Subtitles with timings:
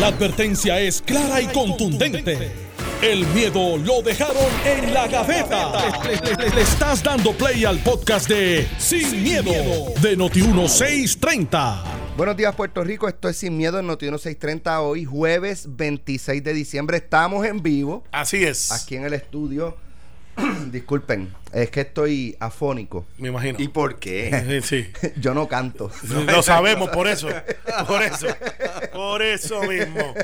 [0.00, 2.50] La advertencia es clara y contundente.
[3.02, 5.72] El miedo lo dejaron en la gaveta.
[6.04, 9.52] Le, le- le estás dando play al podcast de Sin, miedo,
[10.02, 11.82] de Noti1630.
[12.16, 13.08] Buenos días, Puerto Rico.
[13.08, 14.80] Esto es Sin Miedo en Noti 630.
[14.80, 16.96] Hoy, jueves 26 de diciembre.
[16.98, 18.72] Estamos en vivo Así es.
[18.72, 19.76] aquí en el estudio.
[20.70, 23.06] Disculpen, es que estoy afónico.
[23.18, 23.58] Me imagino.
[23.60, 24.60] ¿Y por qué?
[24.64, 24.86] Sí.
[25.20, 25.90] Yo no canto.
[26.26, 27.28] Lo sabemos, por eso.
[27.86, 28.26] Por eso.
[28.92, 30.14] Por eso mismo.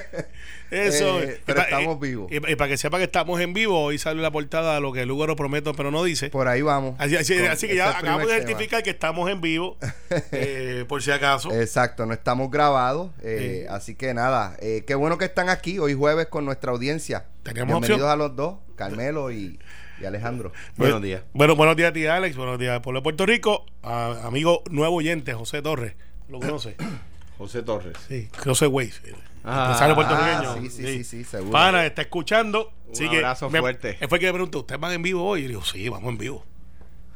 [0.71, 1.21] Eso.
[1.21, 2.31] Eh, pero pa- estamos vivos.
[2.33, 5.03] Y, y para que sepa que estamos en vivo, hoy sale la portada lo que
[5.03, 6.31] el Lugaro prometo, pero no dice.
[6.31, 6.95] Por ahí vamos.
[6.99, 8.51] Así, así- Con- así que ya acabamos de tema.
[8.51, 9.77] identificar que estamos en vivo,
[10.33, 11.53] eh, por si acaso.
[11.53, 13.11] Exacto, no estamos grabados.
[13.23, 17.27] eh, Así que nada, qué bueno que están aquí hoy jueves con nuestra audiencia.
[17.43, 18.11] Teníamos Bienvenidos opción.
[18.11, 19.59] a los dos, Carmelo y,
[20.03, 20.53] y Alejandro.
[20.77, 21.23] Buenos días.
[21.33, 22.37] Bueno, buenos días a ti, Alex.
[22.37, 23.65] Buenos días, pueblo de Puerto Rico.
[23.83, 25.95] A- amigo nuevo oyente, José Torres.
[26.29, 26.77] ¿Lo conoce?
[27.39, 27.95] José Torres.
[28.09, 29.01] Sí, José Weiss.
[29.45, 30.51] Ah, empresario puertorriqueño.
[30.51, 31.51] ah, sí, sí, sí, sí, seguro.
[31.53, 32.73] Pana, está escuchando.
[32.89, 33.97] Un abrazo me- fuerte.
[34.01, 35.41] Él fue el que me preguntó, ¿ustedes van en vivo hoy?
[35.41, 36.45] Y yo digo, sí, vamos en vivo.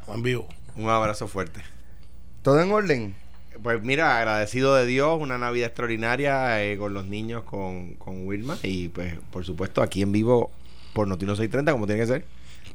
[0.01, 0.49] Vamos en vivo.
[0.77, 1.61] Un abrazo fuerte.
[2.43, 3.15] ¿Todo en orden?
[3.63, 8.59] Pues mira, agradecido de Dios, una Navidad extraordinaria eh, con los niños, con, con Wilma
[8.63, 10.51] y pues por supuesto aquí en vivo
[10.93, 12.25] por Notino 630 como tiene que ser.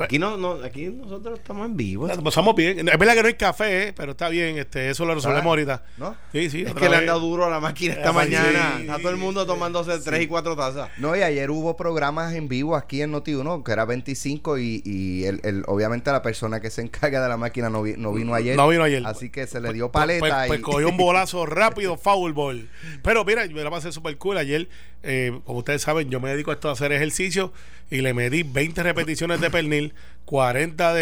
[0.04, 2.08] Aquí no, no, aquí nosotros estamos en vivo.
[2.08, 2.88] Nos pasamos bien.
[2.88, 4.58] Es verdad que no hay café, eh, pero está bien.
[4.58, 5.84] Este, eso lo resolvemos Ah, ahorita.
[5.98, 6.16] ¿no?
[6.32, 6.64] Sí, sí.
[6.64, 8.74] Es que le han dado duro a la máquina esta mañana.
[8.78, 8.82] sí.
[8.82, 10.90] Está todo el mundo tomándose tres y cuatro tazas.
[10.98, 15.26] No, y ayer hubo programas en vivo aquí en Noti1, que era 25, y, y
[15.26, 18.34] el, el- obviamente la persona que se encarga de la máquina no, vi- no vino
[18.34, 18.56] ayer.
[18.56, 19.02] No vino ayer.
[19.06, 20.20] Así que se le dio Pues- paleta.
[20.20, 22.70] Pues, pues y, cogió un bolazo rápido, foul ball.
[23.04, 24.38] Pero mira, yo me la pasé súper cool.
[24.38, 24.70] Ayer,
[25.04, 27.52] eh, como ustedes saben, yo me dedico a esto a hacer ejercicio
[27.92, 29.94] y le medí 20 repeticiones de pernil,
[30.26, 31.02] 40 de,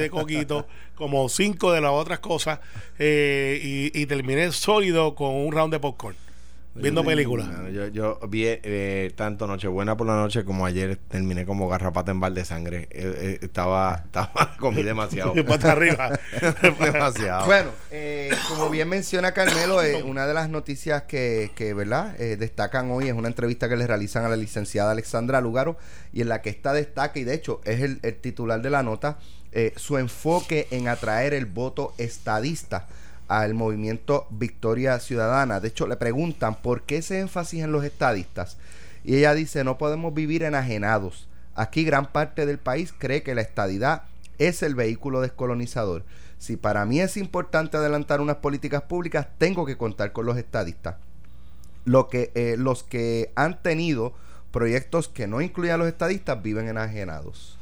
[0.00, 2.58] de, coquito, como 5 de las otras cosas,
[2.98, 6.16] eh, y, y terminé sólido con un round de popcorn,
[6.74, 7.48] viendo películas.
[7.72, 12.20] Yo, yo vi eh, tanto Nochebuena por la noche como ayer terminé como garrapata en
[12.20, 12.88] balde de sangre.
[12.90, 15.34] Eh, eh, estaba, estaba, comí demasiado.
[15.44, 16.18] Pata arriba.
[16.80, 17.46] demasiado.
[17.46, 22.20] Bueno, eh, como bien menciona Carmelo, eh, una de las noticias que, que ¿verdad?
[22.20, 25.76] Eh, destacan hoy es una entrevista que le realizan a la licenciada Alexandra Lugaro
[26.12, 28.82] y en la que esta destaca, y de hecho es el, el titular de la
[28.82, 29.18] nota,
[29.56, 32.88] eh, su enfoque en atraer el voto estadista
[33.28, 35.60] al movimiento Victoria Ciudadana.
[35.60, 38.56] De hecho, le preguntan por qué ese énfasis en los estadistas.
[39.04, 41.28] Y ella dice, no podemos vivir enajenados.
[41.54, 44.02] Aquí gran parte del país cree que la estadidad
[44.38, 46.04] es el vehículo descolonizador.
[46.38, 50.96] Si para mí es importante adelantar unas políticas públicas, tengo que contar con los estadistas.
[51.84, 54.14] Lo que, eh, los que han tenido
[54.50, 57.56] proyectos que no incluyan a los estadistas viven enajenados.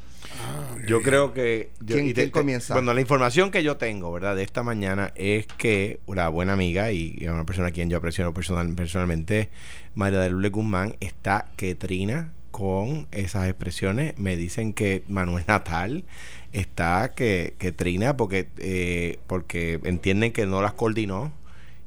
[0.86, 1.70] Yo creo que.
[1.80, 2.74] yo- ¿Quién- y quién comienza?
[2.74, 4.36] Bueno, la información que yo tengo, ¿verdad?
[4.36, 7.98] De esta mañana es que una buena amiga y, y una persona a quien yo
[7.98, 9.50] aprecio personal, personalmente,
[9.94, 14.18] María de Lourdes Guzmán, está que trina con esas expresiones.
[14.18, 16.04] Me dicen que Manuel Natal
[16.52, 21.32] está que, que trina porque, eh, porque entienden que no las coordinó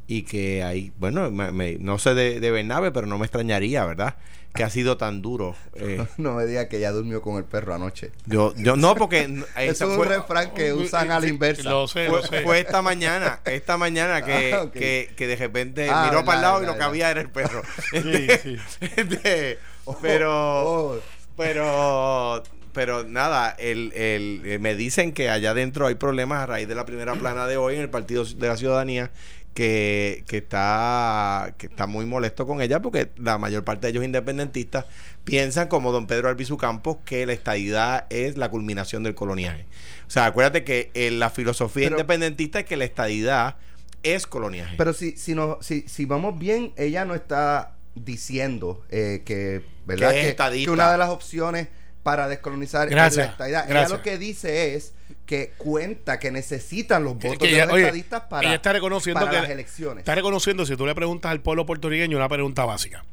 [0.07, 3.85] y que hay, bueno, me- me- no sé de, de Bernabe, pero no me extrañaría,
[3.85, 4.15] ¿verdad?
[4.55, 5.55] Que ha sido tan duro.
[5.75, 8.11] eh, no me diga que ella durmió con el perro anoche.
[8.25, 11.69] yo, yo no, porque eh, Eso es un refrán que usan a la inversa.
[11.69, 12.41] Lo sé, fue, lo sé.
[12.41, 16.37] fue esta mañana, esta mañana que, Ah, que, que de repente Ah, miró verdad, para
[16.37, 17.61] el lado y lo que había era el perro.
[17.91, 18.57] Sí, sí.
[18.95, 19.59] Este,
[20.01, 20.31] pero,
[20.65, 20.99] Oh,
[21.37, 22.41] pero,
[22.73, 26.75] pero nada, el, el, eh, me dicen que allá adentro hay problemas a raíz de
[26.75, 29.11] la primera plana de hoy en el Partido de la Ciudadanía.
[29.55, 34.03] Que, que está que está muy molesto con ella porque la mayor parte de ellos
[34.03, 34.83] independentistas
[35.23, 39.65] piensan como don Pedro Albizu Campos que la estadidad es la culminación del coloniaje.
[40.07, 43.55] O sea, acuérdate que eh, la filosofía Pero- independentista es que la estadidad
[44.03, 44.75] es coloniaje.
[44.77, 50.11] Pero si, si, no, si, si vamos bien, ella no está diciendo eh, que, ¿verdad?
[50.11, 50.65] Que es Que, estadista.
[50.69, 51.69] que una de las opciones
[52.03, 53.63] para descolonizar Gracias, es la estadidad.
[53.63, 53.91] Ella gracias.
[53.97, 54.93] lo que dice es
[55.25, 58.55] que cuenta que necesitan los Que- votos que de ella- los oye, estadistas para, ella
[58.55, 59.99] está reconociendo para que las le- elecciones.
[59.99, 63.03] Está reconociendo, si tú le preguntas al pueblo puertorriqueño una pregunta básica.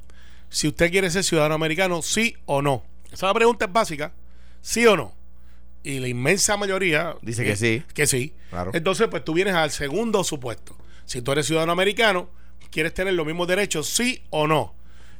[0.51, 2.85] Si usted quiere ser ciudadano americano, sí o no.
[3.11, 4.13] Esa pregunta es básica,
[4.61, 5.15] sí o no.
[5.83, 7.83] Y la inmensa mayoría Dice que eh, sí.
[7.95, 8.35] Que sí.
[8.51, 8.71] Claro.
[8.75, 10.77] Entonces, pues tú vienes al segundo supuesto.
[11.07, 12.29] Si tú eres ciudadano americano,
[12.71, 14.75] quieres tener los mismos derechos, sí o no.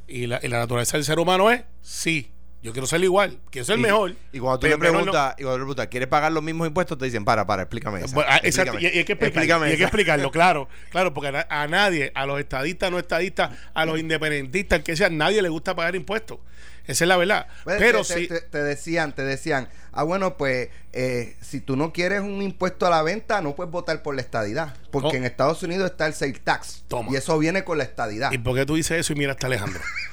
[0.07, 2.31] Y la, y la naturaleza del ser humano es sí.
[2.63, 4.15] Yo quiero ser igual, quiero ser Y- mejor.
[4.31, 6.97] Y cuando tú le no- preguntas, le preguntas, ¿quieres pagar los mismos impuestos?
[6.97, 8.13] Te dicen, para, para, explícame eso.
[8.15, 11.13] Bueno, ah, exacto, y, y hay que explicar- Explícame y hay que explicarlo, claro, claro,
[11.13, 14.95] porque a, na- a nadie, a los estadistas, no estadistas, a los independentistas, el que
[14.95, 16.39] sea, nadie le gusta pagar impuestos.
[16.85, 17.47] Esa es la verdad.
[17.63, 21.93] Pues, Pero te, te, te decían, te decían, ah, bueno, pues eh, si tú no
[21.93, 24.75] quieres un impuesto a la venta, no puedes votar por la estadidad.
[24.91, 25.15] Porque Oh.
[25.15, 26.83] en Estados Unidos está el sales tax.
[26.89, 27.09] Toma.
[27.11, 28.31] Y eso viene con la estadidad.
[28.33, 29.81] ¿y por qué tú dices eso y mira hasta Alejandro?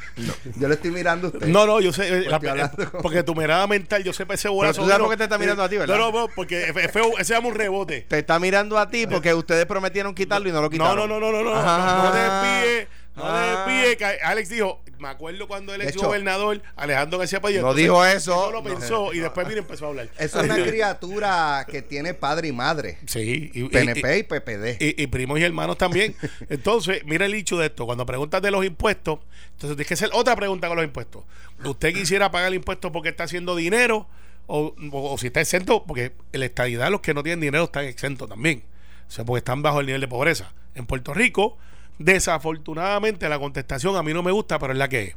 [0.56, 1.46] Yo le estoy mirando a usted.
[1.46, 2.08] No, no, yo sé.
[2.08, 4.82] eh, la- con- porque tu mirada mental, yo sé ese bolazo.
[4.82, 5.96] tú sabes vino- por qué te está mirando a ti, ¿verdad?
[5.96, 8.02] No, no, porque feo, ese se llama un rebote.
[8.08, 10.96] Te está mirando a ti porque ustedes prometieron quitarlo y no lo quitaron.
[10.96, 12.88] no, no, no, no, no, no, no desvíe,
[13.20, 13.64] no Ah.
[13.96, 17.62] que Alex dijo, me acuerdo cuando ex hecho, gobernador Alejandro García Padilla.
[17.62, 18.46] no dijo eso.
[18.48, 20.08] él No lo pensó y después mira empezó a hablar.
[20.18, 22.98] Es una criatura que tiene padre y madre.
[23.06, 24.76] Sí, y, y- PNP y PPD.
[24.80, 26.14] y, y primos y hermanos también.
[26.48, 27.86] Entonces, mira el hecho de esto.
[27.86, 29.20] Cuando preguntas de los impuestos,
[29.52, 31.24] entonces tienes que hacer otra pregunta con los impuestos.
[31.64, 34.06] ¿Usted quisiera pagar el impuesto porque está haciendo dinero?
[34.46, 37.64] O, o- o si está exento, porque en la estadidad los que no tienen dinero
[37.64, 38.64] están exentos también.
[39.08, 40.52] O sea, porque están bajo el nivel de pobreza.
[40.74, 41.56] En Puerto Rico,
[42.00, 45.16] desafortunadamente la contestación a mí no me gusta, pero es la que es.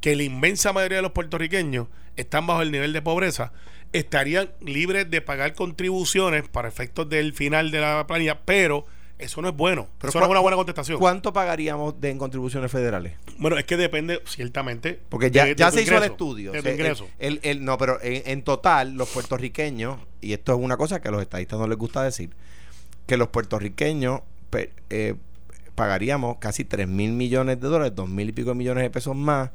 [0.00, 1.86] Que la inmensa mayoría de los puertorriqueños
[2.16, 3.52] están bajo el nivel de pobreza,
[3.92, 8.86] estarían libres de pagar contribuciones para efectos del final de la planilla, pero
[9.18, 9.88] eso no es bueno.
[9.98, 10.98] Pero eso no es ¿cu- una buena contestación.
[10.98, 13.14] ¿Cuánto pagaríamos de, en contribuciones federales?
[13.38, 15.00] Bueno, es que depende, ciertamente.
[15.08, 16.50] Porque ya, de- ya se hizo el estudio.
[16.52, 17.08] De O tu sea, ingreso.
[17.18, 21.00] el- el- el- no, pero en, en total, los puertorriqueños, y esto es una cosa
[21.00, 22.30] que a los estadistas no les gusta decir,
[23.06, 24.20] que los puertorriqueños
[24.90, 25.14] eh,
[25.74, 29.50] pagaríamos casi 3 mil millones de dólares, 2 mil y pico millones de pesos más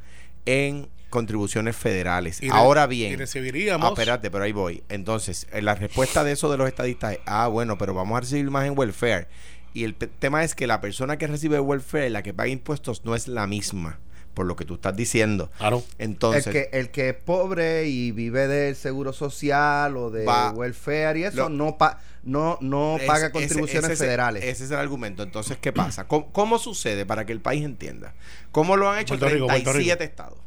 [0.46, 2.42] en contribuciones federales.
[2.42, 3.88] Y Ahora y bien, recibiríamos.
[3.88, 4.84] Ah, espérate, pero ahí voy.
[4.90, 8.22] Entonces, eh, la respuesta de eso de los estadistas es, ah, bueno, pero vamos a
[8.22, 9.28] recibir más en welfare.
[9.74, 13.16] Y el tema es que la persona que recibe welfare, la que paga impuestos, no
[13.16, 14.00] es la misma,
[14.40, 15.52] por lo que tú estás diciendo.
[15.58, 15.84] Claro.
[15.98, 20.52] Entonces, el, que, el que es pobre y vive del seguro social o de Va-
[20.52, 24.46] welfare y eso Lo- no pa- no no paga contribuciones ese- federales.
[24.46, 25.24] Ese es el argumento.
[25.24, 26.08] Entonces, ¿qué pasa?
[26.08, 28.14] ¿Cómo, cómo sucede para que el país entienda?
[28.54, 30.10] ¿Cómo lo han hecho Puerto Rico, Puerto 37 Rico.
[30.10, 30.40] estados?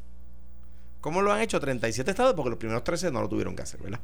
[1.02, 2.32] ¿Cómo lo han hecho 37 estados?
[2.34, 4.00] Porque los primeros 13 no lo tuvieron que hacer, ¿verdad?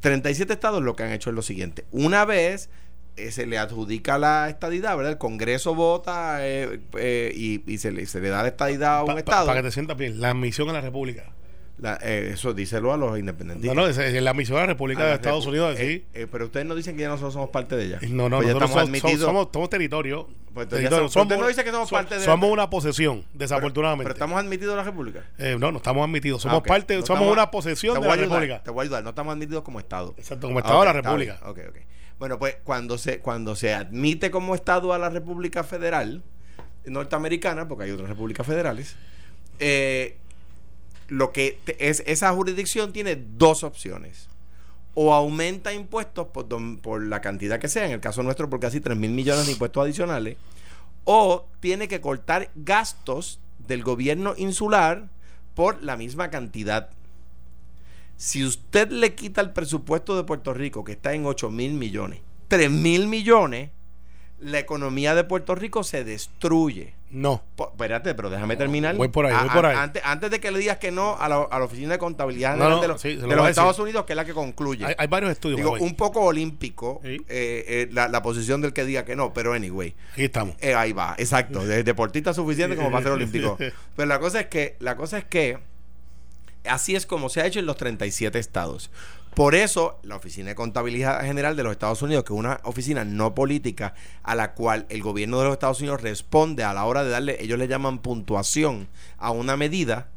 [0.00, 1.86] 37 estados lo que han hecho es lo siguiente.
[1.92, 2.68] Una vez
[3.16, 5.12] eh, se le adjudica la estadidad, ¿verdad?
[5.12, 9.02] El Congreso vota eh, eh, y, y se, le, se le da la estadidad a
[9.02, 9.46] un Pa- estado.
[9.46, 11.32] Para que te sientas bien, la admisión a la República.
[11.76, 13.74] La- eh, eso díselo a los No, independentistas.
[13.74, 16.04] no, es, es la admisión a la República A de la Estados repu- Unidos, sí.
[16.14, 17.98] eh, pero ustedes no dicen que ya nosotros somos parte de ella.
[18.02, 19.10] No, no, Pues nosotros estamos somos, admitidos.
[19.26, 20.28] somos, somos, somos territorio.
[20.54, 21.08] Pues territorio.
[21.08, 24.04] somos- usted no dice que somos so- parte de- Somos una posesión, desafortunadamente.
[24.04, 25.24] Pero estamos admitidos a la República.
[25.36, 26.42] Eh, no, no estamos admitidos.
[26.42, 26.66] Somos Ah, ok.
[26.68, 28.62] parte, No somos estamos- una posesión de la ayudar, República.
[28.62, 29.02] Te voy a ayudar.
[29.02, 30.14] No estamos admitidos como Estado.
[30.16, 31.40] Exacto, como Estado de la República.
[31.44, 31.76] Ok, ok.
[32.18, 36.22] Bueno, pues cuando se, cuando se admite como Estado a la República Federal
[36.86, 38.96] norteamericana, porque hay otras repúblicas federales,
[39.58, 40.16] eh,
[41.08, 44.28] lo que es esa jurisdicción tiene dos opciones.
[44.94, 46.46] O aumenta impuestos por,
[46.80, 49.52] por la cantidad que sea, en el caso nuestro por casi 3 mil millones de
[49.52, 50.36] impuestos adicionales,
[51.04, 55.08] o tiene que cortar gastos del gobierno insular
[55.54, 56.90] por la misma cantidad.
[58.16, 62.20] Si usted le quita el presupuesto de Puerto Rico, que está en 8 mil millones,
[62.48, 63.70] 3 mil millones,
[64.40, 66.94] la economía de Puerto Rico se destruye.
[67.10, 67.42] No.
[67.54, 68.96] Po- espérate, pero déjame terminar.
[68.96, 69.76] Voy por ahí, voy A- por a- ahí.
[69.78, 72.50] Antes, antes de que le digas que no a la, a la Oficina de Contabilidad
[72.56, 73.78] No, General no, de los, sí, se lo de voy los a Estados.
[73.78, 74.84] Unidos, que es la que concluye.
[74.84, 75.56] Hay, hay varios estudios.
[75.58, 77.10] Digo, un poco olímpico Sí.
[77.28, 79.94] eh, eh, la, la posición del que diga que no, pero anyway.
[80.12, 80.56] Aquí estamos.
[80.60, 81.64] Eh, ahí va, exacto.
[81.64, 83.56] De deportista suficiente como para ser olímpico.
[83.96, 85.58] Pero la cosa es que, la cosa es que
[86.68, 88.90] así es como se ha hecho en los 37 estados.
[89.34, 93.04] Por eso, la Oficina de Contabilidad General de los Estados Unidos, que es una oficina
[93.04, 97.02] no política a la cual el gobierno de los Estados Unidos responde a la hora
[97.02, 98.86] de darle, ellos le llaman puntuación
[99.18, 100.08] a una medida,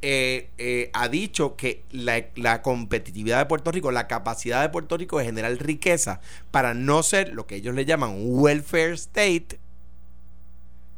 [0.00, 4.96] eh, eh, ha dicho que la, la competitividad de Puerto Rico, la capacidad de Puerto
[4.96, 9.60] Rico de generar riqueza para no ser lo que ellos le llaman un welfare state,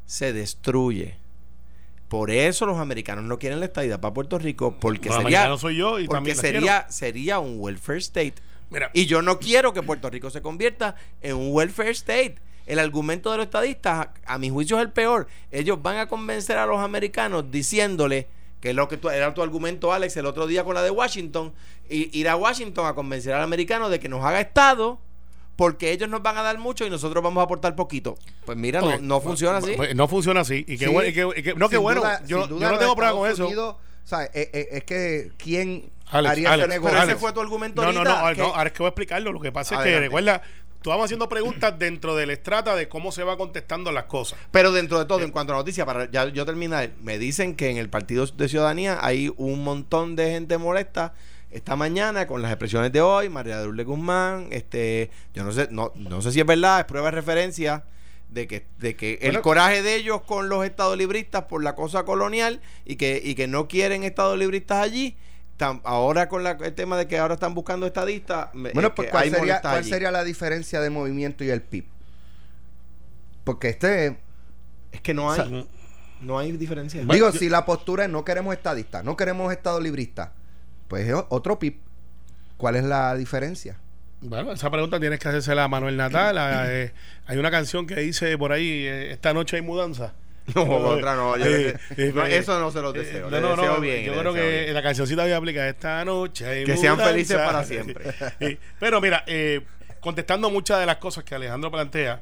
[0.06, 1.24] se destruye.
[2.14, 5.76] Por eso los americanos no quieren la estadidad para Puerto Rico, porque Los sería, soy
[5.76, 8.35] yo y porque sería, sería un welfare state.
[8.71, 12.37] Mira, Y yo no quiero que Puerto Rico se convierta en un welfare state.
[12.66, 15.26] El argumento de los estadistas, a mi juicio, es el peor.
[15.50, 18.28] Ellos van a convencer a los americanos diciéndole
[18.61, 20.92] que es lo que tú- era tu argumento, Alex, el otro día con la de
[20.92, 21.52] Washington,
[21.90, 25.00] y, ir a Washington a convencer al americano de que nos haga Estado,
[25.56, 28.16] porque ellos nos van a dar mucho y nosotros vamos a aportar poquito.
[28.44, 29.73] Pues mira, no, no funciona así.
[29.76, 30.64] pues, No funciona así.
[30.66, 30.90] Y qué Sí.
[30.92, 31.08] bueno.
[31.08, 32.00] y qué- y qué- no, qué bueno.
[32.00, 33.46] duda- yo, no tengo problema con eso.
[33.46, 37.82] Unidos, o sea, eh, eh, es que quién Alex, haría Alex, ese fue tu argumento
[37.82, 39.32] No, no, no, ahorita, ahora- que- no, ahora es que voy a explicarlo.
[39.32, 40.42] Lo que pasa es que, recuerda,
[40.82, 44.38] tú vamos haciendo preguntas dentro del estrata de cómo se va contestando las cosas.
[44.50, 47.70] Pero dentro de todo, en cuanto a noticias, para ya yo terminar, me dicen que
[47.70, 51.14] en el Partido de Ciudadanía hay un montón de gente molesta
[51.54, 55.68] esta mañana con las expresiones de hoy, María de Lourdes Guzmán, este, yo no sé,
[55.70, 57.84] no, no sé si es verdad, es prueba de referencia
[58.28, 62.61] de que, de que el coraje de ellos con los estadolibristas por la cosa colonial
[62.84, 65.16] y que, y que no quieren estadolibristas allí.
[65.56, 69.08] Tam- ahora con la- el tema de que ahora están buscando estadistas, me- Bueno, pues
[69.11, 69.88] ¿cuál sería, cuál allí.
[69.88, 71.84] sería la diferencia de movimiento y el PIB?
[73.44, 74.18] Porque este
[74.90, 75.68] Es que no hay.
[76.20, 77.04] No hay diferencia.
[77.04, 80.32] Digo, si la postura es no queremos estadistas, no queremos estado librista,
[80.88, 81.76] pues es otro PIB.
[82.57, 83.76] ¿Cuál es la diferencia?
[84.21, 86.38] Bueno, esa pregunta tienes que hacérsela a Manuel Natal.
[86.38, 86.93] a- eh,
[87.26, 90.14] hay una canción que dice por ahí, eh, esta noche hay mudanza.
[90.55, 91.37] No, otra no.
[91.38, 93.31] yo- Eh, eh, no, eh, eso no se lo eh, deseo.
[93.31, 94.05] no, no, deseo no, bien.
[94.05, 94.75] Yo creo que bien.
[94.75, 96.47] la cancioncita voy a aplicar esta noche.
[96.47, 98.12] hay Que sean felices para siempre.
[98.38, 98.59] Sí.
[98.79, 99.62] Pero mira, eh,
[100.00, 102.21] contestando muchas de las cosas que Alejandro plantea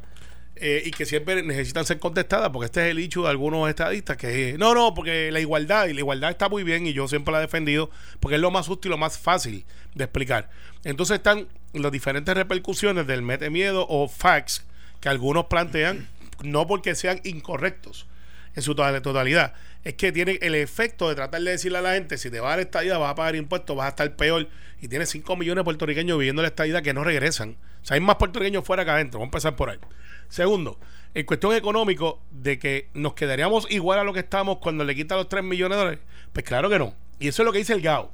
[0.56, 4.16] eh, y que siempre necesitan ser contestadas, porque este es el hecho de algunos estadistas
[4.16, 7.32] que no, no, porque la igualdad y la igualdad está muy bien y yo siempre
[7.32, 7.90] la he defendido
[8.20, 10.50] porque es lo más útil y lo más fácil de explicar.
[10.84, 14.64] Entonces están las diferentes repercusiones del mete miedo o facts
[15.00, 16.08] que algunos plantean,
[16.42, 18.06] no porque sean incorrectos
[18.54, 19.54] en su total- totalidad.
[19.84, 22.52] Es que tiene el efecto de tratar de decirle a la gente, si te vas
[22.52, 24.48] a la estadía vas a pagar impuestos, vas a estar peor.
[24.80, 27.56] Y tienes 5 millones de puertorriqueños viviendo en la estadía que no regresan.
[27.82, 29.18] O sea, hay más puertorriqueños fuera que adentro.
[29.18, 29.78] Vamos a empezar por ahí.
[30.32, 30.78] Segundo,
[31.12, 35.18] en cuestión económico, de que nos quedaríamos igual a lo que estamos cuando le quitan
[35.18, 36.00] los 3 millones de dólares.
[36.32, 36.94] Pues claro que no.
[37.18, 38.10] Y eso es lo que dice el GAO.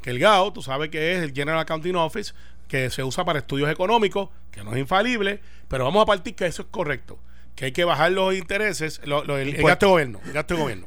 [0.00, 2.34] Que el GAO, tú sabes que es el General Accounting Office,
[2.68, 6.46] que se usa para estudios económicos, que no es infalible, pero vamos a partir que
[6.46, 7.18] eso es correcto.
[7.56, 10.60] Que hay que bajar los intereses, lo- lo- el, gasto de gobierno, el gasto de
[10.60, 10.86] gobierno.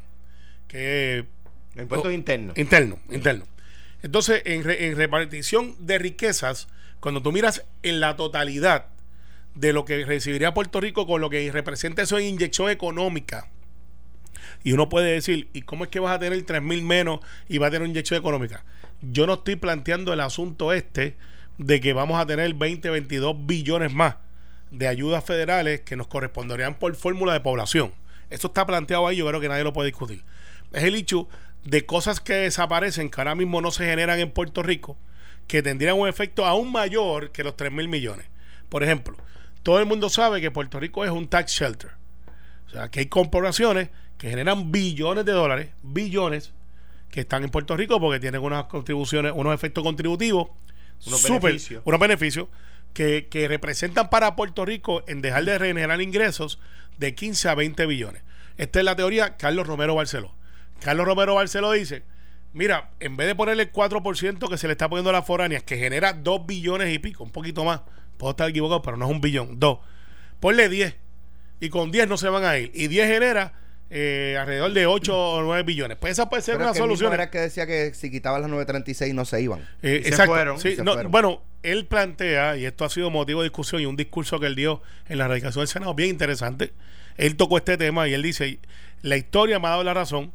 [0.70, 1.26] Que
[1.76, 2.58] Los impuestos Oh, internos.
[2.58, 3.46] Interno, interno.
[4.02, 6.70] Entonces, en, re- en repartición de riquezas,
[7.02, 8.86] cuando tú miras en la totalidad
[9.56, 13.48] de lo que recibiría Puerto Rico con lo que representa eso en inyección económica,
[14.64, 17.20] y uno puede decir, ¿y cómo es que vas a tener 3 mil menos
[17.50, 18.64] y va a tener una inyección económica?
[19.02, 21.18] Yo no estoy planteando el asunto este
[21.58, 24.16] de que vamos a tener 20, 22 billones más
[24.72, 27.92] de ayudas federales que nos corresponderían por fórmula de población.
[28.30, 30.24] Eso está planteado ahí, yo creo que nadie lo puede discutir.
[30.72, 31.28] Es el hecho
[31.66, 34.98] de cosas que desaparecen, que ahora mismo no se generan en Puerto Rico,
[35.48, 38.26] que tendrían un efecto aún mayor que los 3 mil millones.
[38.70, 39.18] Por ejemplo,
[39.64, 41.92] todo el mundo sabe que Puerto Rico es un tax shelter.
[42.68, 46.54] O sea, que hay corporaciones que generan billones de dólares, billones,
[47.10, 50.50] que están en Puerto Rico porque tienen unas contribuciones, unos efectos contributivos,
[51.06, 51.82] Unos beneficios.
[51.86, 52.48] unos beneficios
[52.94, 56.60] que, que representan para Puerto Rico en dejar de generar ingresos
[56.98, 58.24] de 15 a 20 billones.
[58.58, 60.34] Esta es la teoría Carlos Romero Barceló.
[60.82, 62.04] Carlos Romero Barceló dice,
[62.54, 65.64] mira, en vez de ponerle el 4% que se le está poniendo a las foráneas,
[65.64, 67.82] que genera 2 billones y pico, un poquito más,
[68.18, 69.78] puedo estar equivocado, pero no es un billón, 2,
[70.40, 70.96] ponle 10
[71.60, 72.72] y con 10 no se van a ir.
[72.74, 73.54] Y 10 genera
[73.90, 75.98] eh, alrededor de 8 o 9 billones.
[75.98, 77.14] Pues esa puede ser Pero una es que solución.
[77.14, 79.62] era que decía que si quitaban las 936 no se iban.
[79.82, 80.34] Eh, Y se exacto.
[80.34, 81.12] fueron, Sí, y se no, fueron.
[81.12, 84.56] Bueno, él plantea, y esto ha sido motivo de discusión y un discurso que él
[84.56, 86.74] dio en la radicación del Senado, bien interesante.
[87.18, 88.60] Él tocó este tema y él dice,
[89.04, 90.34] la historia me ha dado la razón.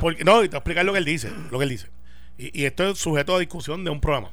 [0.00, 1.30] Porque, no, y te voy a explicar lo que él dice.
[1.50, 1.88] Lo que él dice.
[2.38, 4.30] Y, y esto es sujeto a discusión de un programa.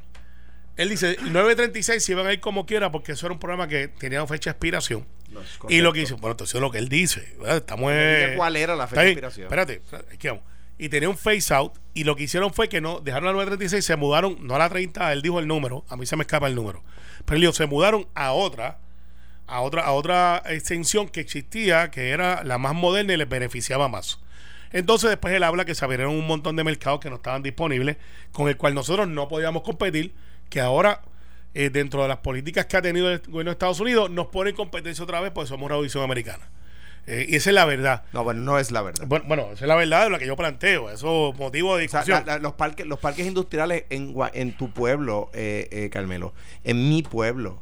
[0.78, 3.88] Él dice, 936 se iban a ir como quiera porque eso era un programa que
[3.88, 5.06] tenía fecha de expiración.
[5.32, 7.34] No, y lo que dice, bueno, entonces es lo que él dice.
[7.40, 7.58] ¿verdad?
[7.58, 9.44] Estamos en- ¿Cuál era la fecha de expiración?
[9.46, 10.44] Espérate, espérate, aquí vamos.
[10.78, 11.74] Y tenía un face out.
[11.96, 14.70] Y lo que hicieron fue que no dejaron la 936, se mudaron, no a la
[14.70, 16.84] 30, él dijo el número, a mí se me escapa el número.
[17.26, 18.78] Pero él dijo, se mudaron a otra,
[19.48, 23.88] a otra, a otra extensión que existía, que era la más moderna y les beneficiaba
[23.88, 24.20] más.
[24.72, 27.98] Entonces después él habla que se abrieron un montón de mercados que no estaban disponibles,
[28.32, 30.14] con el cual nosotros no podíamos competir,
[30.50, 31.02] que ahora
[31.54, 34.52] eh, dentro de las políticas que ha tenido el gobierno de Estados Unidos nos pone
[34.52, 36.50] en competencia otra vez porque somos una visión americana.
[37.08, 38.04] Eh, y esa es la verdad.
[38.12, 39.06] No, bueno, no es la verdad.
[39.08, 40.90] Bueno, bueno, esa es la verdad de lo que yo planteo.
[40.92, 42.26] Eso es motivo de O sea, discusión.
[42.28, 46.34] la- la- los, parques, los parques industriales en, en tu pueblo, eh, eh, Carmelo,
[46.66, 47.62] en mi pueblo,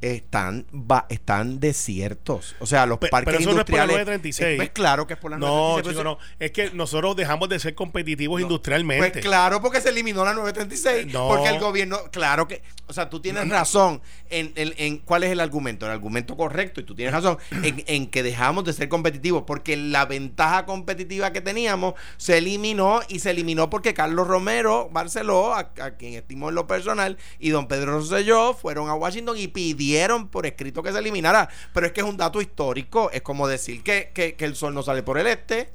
[0.00, 2.54] están va, están desiertos.
[2.58, 4.06] O sea, los Pe- parques pero eso no es por la industriales.
[4.06, 4.56] 936.
[4.56, 6.44] Pues claro que es por la no, 936, chico, pero no.
[6.44, 9.10] Es que nosotros dejamos de ser competitivos No, industrialmente.
[9.12, 11.06] Pues claro, porque se eliminó la 936.
[11.12, 11.28] No.
[11.28, 15.30] Porque el gobierno, claro que, o sea, tú tienes razón en, en- en cuál es
[15.30, 15.86] el argumento.
[15.86, 19.76] El argumento correcto, y tú tienes razón, en, en que dejamos de ser competitivos, porque
[19.78, 25.70] la ventaja competitiva que teníamos se eliminó y se eliminó porque Carlos Romero Barceló, a,
[25.80, 29.93] a quien estimo en lo personal, y don Pedro Rosselló fueron a Washington y pidieron
[30.30, 31.48] por escrito que se eliminara.
[31.72, 34.74] Pero es que es un dato histórico, es como decir que, que- que el sol
[34.74, 35.70] no sale por el este.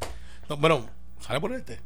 [0.50, 1.80] No, bueno, sale por este.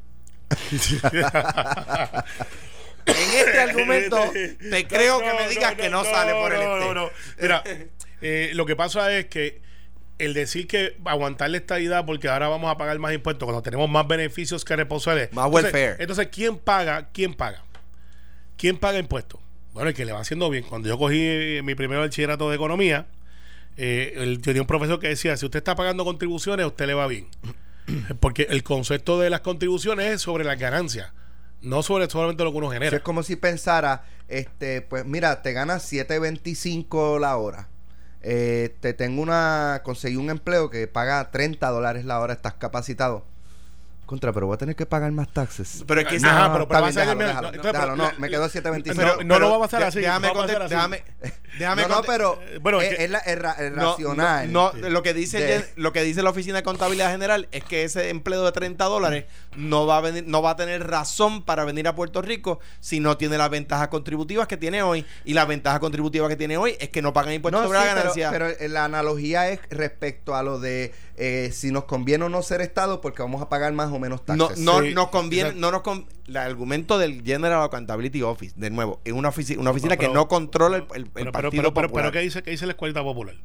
[3.05, 7.11] En este argumento te creo que me digas que no, sale por el este.
[7.41, 7.63] Mira,
[8.21, 9.61] eh, lo que pasa es que
[10.19, 13.89] el decir que aguantar la estadidad porque ahora vamos a pagar más impuestos cuando tenemos
[13.89, 15.33] más beneficios que responsables.
[15.33, 15.95] Más Entonces- welfare.
[16.01, 17.09] Entonces, ¿quién paga?
[17.11, 17.63] ¿Quién paga?
[18.57, 19.41] ¿Quién paga impuestos?
[19.73, 20.63] Bueno, el que le va haciendo bien.
[20.69, 23.07] Cuando yo cogí eh, mi primer bachillerato de economía,
[23.77, 26.85] eh, el- yo tenía un profesor que decía, si usted está pagando contribuciones, a usted
[26.87, 27.27] le va bien.
[28.19, 31.11] Porque el concepto de las contribuciones es sobre las ganancias,
[31.61, 32.97] no sobre solamente lo que uno Eso genera.
[32.97, 37.67] es como si pensara, este, pues mira, te ganas 7.25 la hora.
[38.21, 43.25] eh, te tengo una, conseguí un empleo que paga 30 dólares la hora, estás capacitado.
[44.05, 45.83] Contra, pero voy a tener que pagar más taxes.
[45.87, 47.93] Pero es que Ajá, no, pero- está va a bien, ser- déjalo, déjalo, entonces, déjalo,
[47.95, 48.95] pero- no, me quedó 7.25.
[48.97, 49.99] Pero no lo va a pasar así.
[50.01, 50.75] Déjame, no va a pasar conte- así.
[50.75, 51.03] déjame,
[51.57, 53.91] déjame no, no, pero eh, bueno, es es, que- es la, es ra- es No,
[53.91, 54.51] racional.
[54.51, 57.63] No, no, lo que dice De- lo que dice la oficina de contabilidad general es
[57.63, 61.41] que ese empleo de 30 dólares no va a venir, no va a tener razón
[61.43, 65.33] para venir a Puerto Rico si no tiene las ventajas contributivas que tiene hoy y
[65.33, 67.91] la ventaja contributiva que tiene hoy es que no pagan impuestos No, sobre sí, la
[67.93, 68.31] pero, ganancia.
[68.31, 72.41] pero, eh, la analogía es respecto a lo de eh, si nos conviene o no
[72.41, 74.63] ser Estado porque vamos a pagar más o menos no, taxes.
[74.63, 75.61] no Sí, nos conviene, exacto.
[75.61, 79.71] no nos con- el argumento del General Accountability Office, de nuevo, es una oficina, una
[79.71, 82.05] oficina Pero- que no controla el, el- el Pero, pero, partido pero, pero, popular.
[82.05, 83.35] pero, ¿qué dice, qué dice la escuelita popular?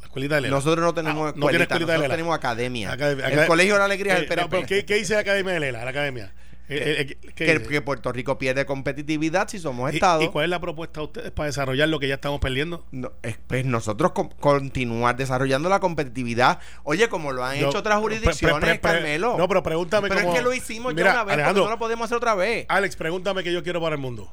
[0.00, 0.54] La escuelita de Lela.
[0.56, 2.14] nosotros no tenemos Ah, no escuelita, nosotros Lela.
[2.14, 2.92] tenemos academia.
[2.92, 4.42] Academia- el Colegio de la Alegría es Eh, el PNP.
[4.44, 5.84] no, pero ¿qué, qué dice la Academia de Lela?
[5.84, 6.32] La Academia.
[6.70, 10.22] Eh, eh, eh, ¿qué que, Puerto Rico pierde competitividad si somos ¿Y- Estado.
[10.22, 12.84] ¿Y, cuál es la propuesta de ustedes para desarrollar lo que ya estamos perdiendo?
[12.90, 16.58] No, es, pues nosotros con- continuar desarrollando la competitividad.
[16.84, 19.36] Oye, como lo han Yo- hecho otras jurisdicciones, pre- pre- Carmelo.
[19.38, 20.32] No, pero pregúntame Pero cómo...
[20.34, 22.66] es que lo hicimos Mira, ya una vez, no lo podemos hacer otra vez.
[22.68, 24.30] Alex, pregúntame qué yo quiero para el mundo.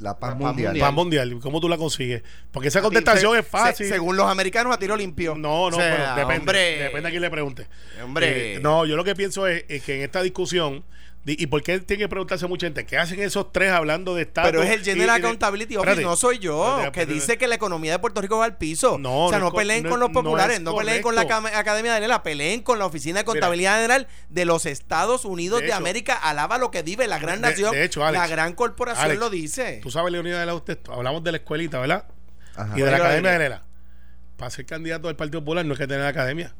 [0.00, 0.68] La paz La paz mundial.
[0.72, 0.86] mundial.
[0.88, 1.38] Paz mundial.
[1.40, 2.22] ¿Cómo tú la consigues?
[2.50, 3.86] Porque esa Se- contestación es se- fácil.
[3.88, 5.34] según los americanos, a tiro limpio.
[5.36, 6.40] No, no, O sea, pero depende.
[6.40, 7.66] Hombre, Depende a quién le pregunte.
[8.02, 8.56] Hombre.
[8.56, 10.84] Eh, no, yo lo que pienso es, es que en esta discusión, di-
[11.26, 12.84] ¿y por qué tiene que preguntarse mucha gente?
[12.84, 14.46] ¿Qué hacen esos tres hablando de Estado?
[14.50, 16.02] Pero es el General Accountability Office, Espérate.
[16.10, 17.12] no soy yo, Espérate, que espérate.
[17.14, 18.98] dice que la economía de Puerto Rico va al piso.
[18.98, 22.00] No, o sea, no peleen con los populares, es no, peleen con la Academia de
[22.00, 25.76] Lela, peleen con la Oficina de Contabilidad General de los Estados Unidos De de, hecho-
[25.78, 26.14] América.
[26.14, 29.20] Alaba lo que vive la gran De- nación, de hecho, Alex, la gran corporación Alex,
[29.20, 29.80] lo dice.
[29.82, 32.04] Tú sabes, Leonidas de la usted, hablamos de la escuelita, ¿verdad?
[32.54, 32.78] Ajá.
[32.78, 33.62] Y de la Academia de Lela.
[34.36, 36.54] Para ser candidato del Partido Popular no es que tener academia.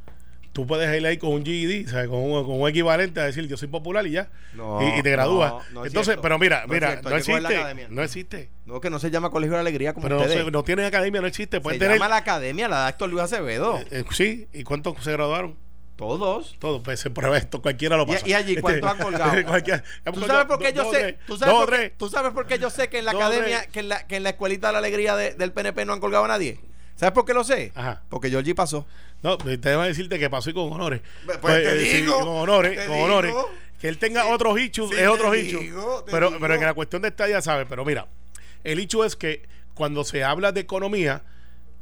[0.54, 3.24] Tú puedes ir ahí con un GED, o sea, con un, con un equivalente a
[3.24, 4.30] decir yo soy popular y ya.
[4.54, 5.50] No, y, y te gradúas.
[5.50, 7.86] no, no es Entonces, pero mira, mira, no existe.
[7.90, 8.50] No existe.
[8.64, 10.50] No, que no se llama Colegio de la Alegría como Pero no, ustedes.
[10.52, 11.60] no tienen academia, no existe.
[11.60, 11.98] Pueden se tener.
[11.98, 13.78] llama la Academia, la de Héctor Luis Acevedo.
[13.78, 15.56] Eh, eh, sí, ¿y cuántos se graduaron?
[15.96, 16.56] Todos.
[16.60, 18.26] Todos, pues se prueba esto, cualquiera lo pasa.
[18.28, 19.32] y allí, ¿cuántos han colgado?
[20.12, 21.18] ¿Tú sabes por qué yo sé?
[21.26, 21.92] ¿Tú sabes, por qué, tres.
[21.98, 24.22] tú sabes por qué yo sé que en la academia, que en la, que en
[24.22, 26.60] la escuelita de la alegría de- del PNP no han colgado a nadie?
[26.96, 27.72] ¿Sabes por qué lo sé?
[27.74, 28.02] Ajá.
[28.08, 28.86] Porque Georgie pasó.
[29.24, 31.00] No, te debe decirte que pasó y con honores.
[31.24, 33.06] Pues, pues, te eh, sí, digo, con honores, te con digo.
[33.06, 33.34] honores.
[33.80, 35.60] Que él tenga otros issues sí, es otro issue.
[35.60, 36.40] digo, Pero, digo.
[36.40, 37.66] pero en la cuestión de esta ya sabes.
[37.68, 38.06] Pero mira,
[38.62, 41.22] el hecho es que cuando se habla de economía,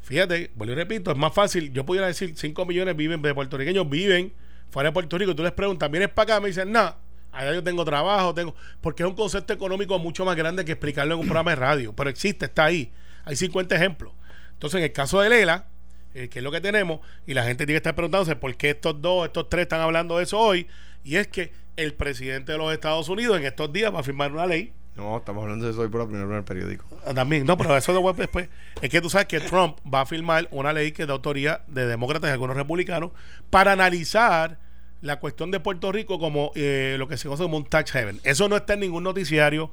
[0.02, 1.72] fíjate, vuelvo y repito, es más fácil.
[1.72, 4.32] Yo pudiera decir 5 millones viven de puertorriqueños viven
[4.70, 5.32] fuera de Puerto Rico.
[5.32, 6.40] Y tú les preguntas, ¿vienes para acá?
[6.40, 6.94] Me dicen, no.
[7.32, 8.54] Allá yo tengo trabajo, tengo.
[8.80, 11.92] Porque es un concepto económico mucho más grande que explicarlo en un programa de radio.
[11.92, 12.92] Pero existe, está ahí.
[13.24, 14.12] Hay 50 ejemplos.
[14.52, 15.66] Entonces, en el caso de Lela,
[16.14, 18.70] eh, que es lo que tenemos, y la gente tiene que estar preguntándose por qué
[18.70, 20.66] estos dos, estos tres están hablando de eso hoy,
[21.04, 24.32] y es que el presidente de los Estados Unidos en estos días va a firmar
[24.32, 24.72] una ley.
[24.94, 26.84] No, estamos hablando de eso hoy por la primera vez en el periódico.
[27.06, 28.48] ah, También, no, pero eso después, después.
[28.82, 31.62] Es que tú sabes que Trump va a firmar una ley que es de autoría
[31.66, 33.10] de demócratas y algunos republicanos
[33.48, 34.58] para analizar
[35.00, 38.20] la cuestión de Puerto Rico como eh, lo que se conoce como un tax haven.
[38.22, 39.70] Eso no está en ningún noticiario.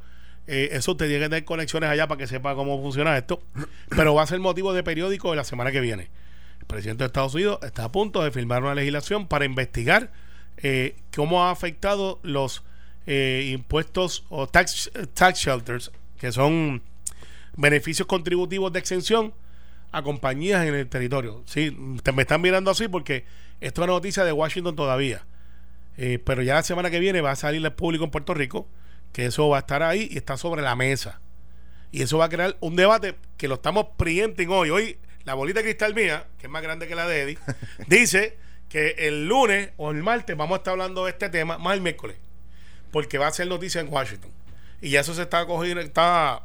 [0.48, 3.42] eh, eso usted tiene que tener conexiones allá para que sepa cómo funciona esto.
[3.90, 6.10] Pero va a ser motivo de periódico de la semana que viene.
[6.70, 10.12] El presidente de Estados Unidos está a punto de firmar una legislación para investigar
[10.58, 12.64] eh, cómo ha afectado los
[13.08, 16.84] eh, impuestos o tax, tax shelters, que son
[17.58, 19.34] beneficios contributivos de exención
[19.92, 21.42] a compañías en el territorio.
[21.48, 21.76] Sí,
[22.14, 23.26] me están mirando así porque
[23.62, 25.26] esto es una noticia de Washington todavía.
[25.98, 28.68] Eh, pero ya la semana que viene va a salir al público en Puerto Rico,
[29.12, 31.20] que eso va a estar ahí y está sobre la mesa.
[31.92, 34.70] Y eso va a crear un debate que lo estamos preempting hoy.
[34.70, 37.38] Hoy, la bolita de cristal mía, que es más grande que la de Eddie,
[37.88, 38.36] dice
[38.68, 41.82] que el lunes o el martes vamos a estar hablando de este tema, más el
[41.82, 42.18] miércoles,
[42.90, 44.32] porque va a ser noticia en Washington.
[44.82, 46.42] Y ya eso se está cogiendo, está,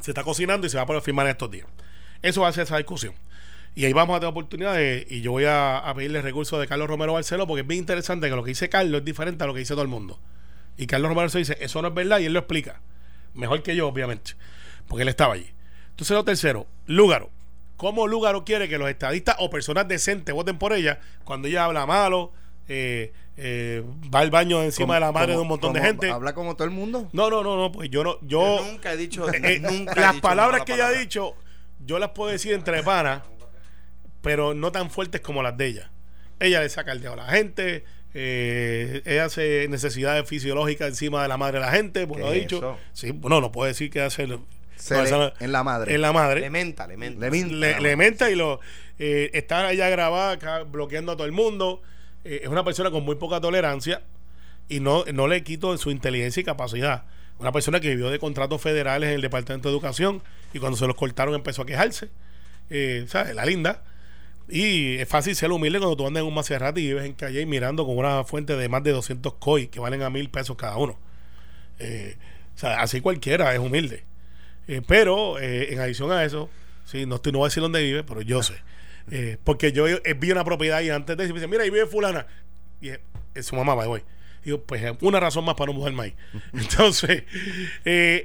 [0.00, 1.66] se está cocinando y se va a poder firmar en estos días.
[2.22, 3.12] Eso va a ser esa discusión.
[3.74, 6.88] Y ahí vamos a tener oportunidades y yo voy a, a pedirle recursos de Carlos
[6.88, 9.52] Romero Barceló porque es bien interesante que lo que dice Carlos es diferente a lo
[9.52, 10.18] que dice todo el mundo.
[10.78, 12.80] Y Carlos Romero Barceló dice, eso no es verdad y él lo explica.
[13.34, 14.32] Mejor que yo, obviamente,
[14.88, 15.50] porque él estaba allí.
[15.90, 17.28] Entonces lo tercero, Lúgaro.
[17.80, 21.86] ¿Cómo Lúgaro quiere que los estadistas o personas decentes voten por ella cuando ella habla
[21.86, 22.30] malo,
[22.68, 23.82] eh, eh,
[24.14, 26.10] va al baño encima Como- de la madre de un montón de gente?
[26.10, 27.08] Habla como todo el mundo.
[27.14, 29.26] No, no, no, no, pues yo no, yo, Yo nunca he dicho.
[29.32, 31.34] eh, nunca he las dicho palabras que ella ha dicho,
[31.86, 33.22] yo las puedo decir entre panas,
[34.20, 35.90] pero no tan fuertes como las de ella.
[36.38, 41.28] Ella le saca el dedo a la gente, eh, ella hace necesidades fisiológicas encima de
[41.28, 42.56] la madre de la gente, pues ¿Qué lo ha dicho.
[42.58, 42.78] eso?
[42.92, 44.28] Sí, bueno, no puede decir que hace.
[44.82, 45.94] Se no, le- esa no- en la madre.
[45.94, 46.40] En la madre.
[46.40, 47.20] Le menta, le menta.
[47.20, 47.54] Le minta.
[47.54, 48.60] Le, le menta y lo
[48.98, 51.82] eh, está ella grabada acá, bloqueando a todo el mundo.
[52.24, 54.02] Eh, es una persona con muy poca tolerancia
[54.68, 57.04] y no, no le quito su inteligencia y capacidad.
[57.38, 60.86] Una persona que vivió de contratos federales en el Departamento de Educación y cuando se
[60.86, 62.10] los cortaron empezó a quejarse.
[62.68, 63.34] eh, ¿sabes?
[63.34, 63.82] La linda.
[64.48, 67.40] Y es fácil ser humilde cuando tú andas en un Maserati y vives en calle
[67.40, 70.56] y mirando con una fuente de más de 200 COI que valen a mil pesos
[70.56, 70.98] cada uno.
[71.78, 72.16] Eh,
[72.56, 74.04] o sea, así cualquiera es humilde.
[74.68, 76.48] Eh, pero eh, en adición a eso,
[76.84, 78.54] sí, no, estoy, no voy a decir dónde vive, pero yo sé.
[79.12, 79.86] Eh, porque yo
[80.18, 82.28] vi una propiedad y antes de decir, me dice, mira, ahí vive fulana.
[82.80, 83.00] Y es,
[83.46, 84.04] su mamá, voy.
[84.44, 86.12] Digo, pues una razón más para no mujer más.
[86.52, 87.24] Entonces,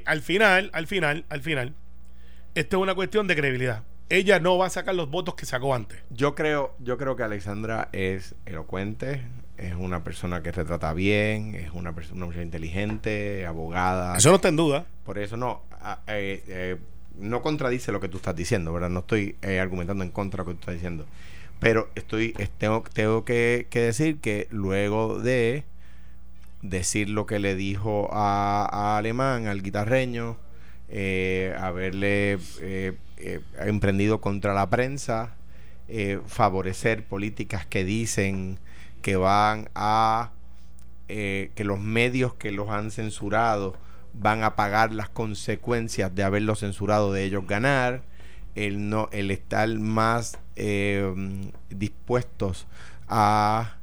[0.06, 1.74] al final, al final, al final,
[2.54, 3.82] esto es una cuestión de credibilidad.
[4.10, 6.04] Ella no va a sacar los votos que sacó antes.
[6.12, 9.24] Yo creo, yo creo que Alexandra es elocuente,
[9.58, 14.18] es una persona que retrata bien, es una persona una mujer inteligente, abogada.
[14.18, 14.86] Eso no está en duda.
[15.06, 15.62] Por eso no,
[16.08, 16.78] eh, eh,
[17.20, 18.90] no contradice lo que tú estás diciendo, ¿verdad?
[18.90, 21.06] No estoy eh, argumentando en contra de lo que tú estás diciendo.
[21.60, 25.64] Pero estoy, es- tengo, tengo que, que decir que luego de
[26.62, 30.38] decir lo que le dijo a, a Alemán, al guitarreño,
[31.60, 32.38] haberle
[33.60, 35.36] emprendido contra la prensa,
[36.28, 38.60] favorecer políticas que dicen
[39.06, 40.32] que van a
[41.10, 43.76] eh, que los medios que los han censurado
[44.14, 48.02] van a pagar las consecuencias de haberlos censurado de ellos ganar
[48.56, 51.14] el no el estar más eh,
[51.70, 52.66] dispuestos
[53.08, 53.76] a,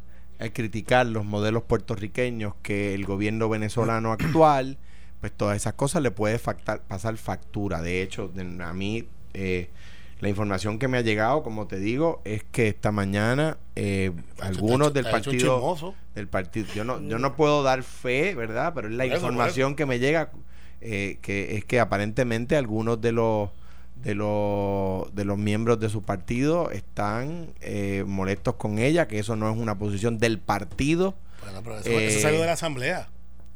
[0.54, 4.76] criticar los modelos puertorriqueños que el gobierno venezolano actual
[5.20, 7.80] pues todas esas cosas le puede factar- pasar factura.
[7.80, 9.70] De hecho a mí eh,
[10.22, 14.94] la información que me ha llegado, como te digo, es que esta mañana eh, algunos
[14.94, 16.68] del hecho partido del partido.
[16.76, 18.72] Yo no, yo no puedo dar fe, ¿verdad?
[18.72, 20.30] Pero es la información que me llega,
[20.80, 23.50] eh, que es que aparentemente algunos de los
[23.96, 29.34] de los de los miembros de su partido están eh, molestos con ella, que eso
[29.34, 33.08] no es una posición del partido, Bueno, pero eso, Eh, eso salió de la asamblea.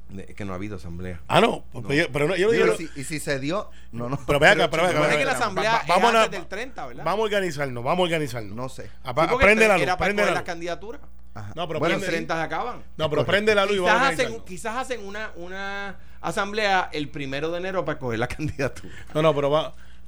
[0.09, 1.21] De- que no ha habido asamblea.
[1.29, 1.65] Ah, no.
[1.73, 2.77] pues, yo- pero no, yo no Digo, digo.
[2.79, 4.19] y si, y si se dio, no, no.
[4.27, 5.17] Pero ve acá, pero ve acá.
[5.17, 7.05] Que la asamblea Va- es vamos a- antes del 30, ¿verdad?
[7.05, 8.55] Vamos a organizarnos, vamos a organizarnos.
[8.57, 8.91] No sé.
[9.05, 10.47] Apa- Sí, porque prende la luz, era para prende escoger la las luz.
[10.53, 11.01] candidaturas.
[11.35, 11.53] Ajá.
[11.55, 12.83] No, pero bueno, prende- 30 se acaban.
[12.97, 16.89] No, pero prende la luz y vamos a Quizás hacen, quizás hacen una, una asamblea
[16.93, 18.95] el primero de enero para escoger la candidatura.
[19.13, 19.63] No, no, pero va,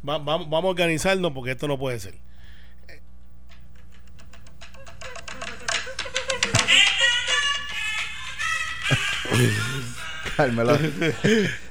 [0.08, 2.14] va- vamos, vamos a organizarnos porque esto no puede ser.
[10.38, 10.78] Carmelo,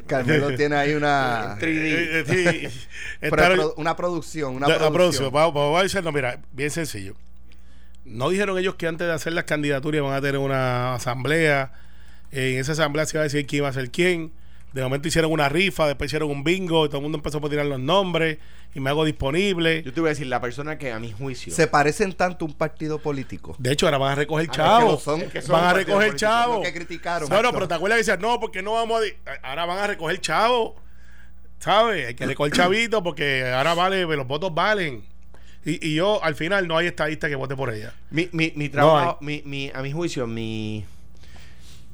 [0.07, 3.29] Carmelo tiene ahí una, Eh, eh, sí.
[3.77, 5.31] una producción, una la- la producción.
[5.31, 7.15] Vamos, vamos a decirlo, mira, bien sencillo.
[8.03, 11.71] No dijeron ellos que antes de hacer las candidaturas van a tener una asamblea.
[12.31, 14.33] En esa asamblea se iba a decir quién iba a ser quién.
[14.77, 17.49] De momento hicieron una rifa, después hicieron un bingo y todo el mundo empezó a
[17.49, 18.37] tirar los nombres
[18.75, 19.81] y me hago disponible.
[19.83, 21.51] Yo te voy a decir, la persona que a mi juicio...
[21.53, 23.55] Se parecen tanto a un partido político.
[23.57, 24.91] De hecho, ahora van a recoger Ah, es que chavos.
[24.91, 26.63] lo son, van a recoger chavos.
[26.65, 27.27] que criticaron.
[27.27, 29.49] No, no, pero te acuerdas que decían, no, porque no vamos a.
[29.49, 30.73] Ahora van a recoger chavos.
[31.59, 32.07] ¿Sabes?
[32.09, 35.03] Hay que recoger chavitos porque ahora vale, los votos valen.
[35.65, 37.93] Y, y yo, al final, no hay estadista que vote por ella.
[38.11, 40.85] Mi, mi, mi trabajo, mi, mi- a mi juicio, mi,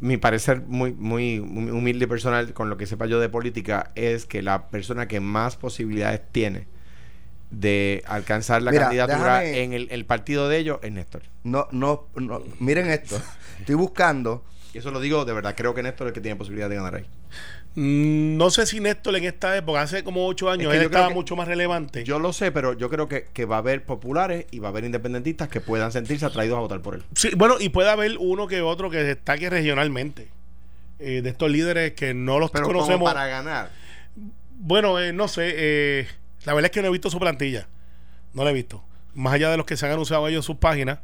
[0.03, 4.25] mi parecer muy, muy humilde y personal con lo que sepa yo de política es
[4.25, 6.67] que la persona que más posibilidades tiene
[7.51, 11.21] de alcanzar la Mira, candidatura déjame- en el, el partido de ellos es Néstor.
[11.43, 13.21] No, no, no, miren esto.
[13.59, 14.43] Estoy buscando.
[14.73, 16.75] Y eso lo digo de verdad, creo que Néstor es el que tiene posibilidad de
[16.75, 17.05] ganar ahí.
[17.75, 20.87] Mm, No sé si Néstor en esta época, hace como ocho años, que él yo
[20.89, 22.03] estaba que- mucho más relevante.
[22.03, 24.71] Yo lo sé, pero yo creo que, que va a haber populares y va a
[24.71, 27.03] haber independentistas que puedan sentirse atraídos a votar por él.
[27.15, 30.27] Sí, bueno, y puede haber uno que otro que destaque regionalmente.
[30.99, 33.11] eh, de estos líderes que no los Pero como conocemos.
[33.11, 33.71] para ganar.
[34.51, 35.51] Bueno, eh, no sé.
[35.55, 36.07] eh,
[36.45, 37.67] la verdad es que no he visto su plantilla.
[38.33, 38.81] No la he visto.
[39.13, 40.99] Más allá de los que se han anunciado ellos en sus páginas,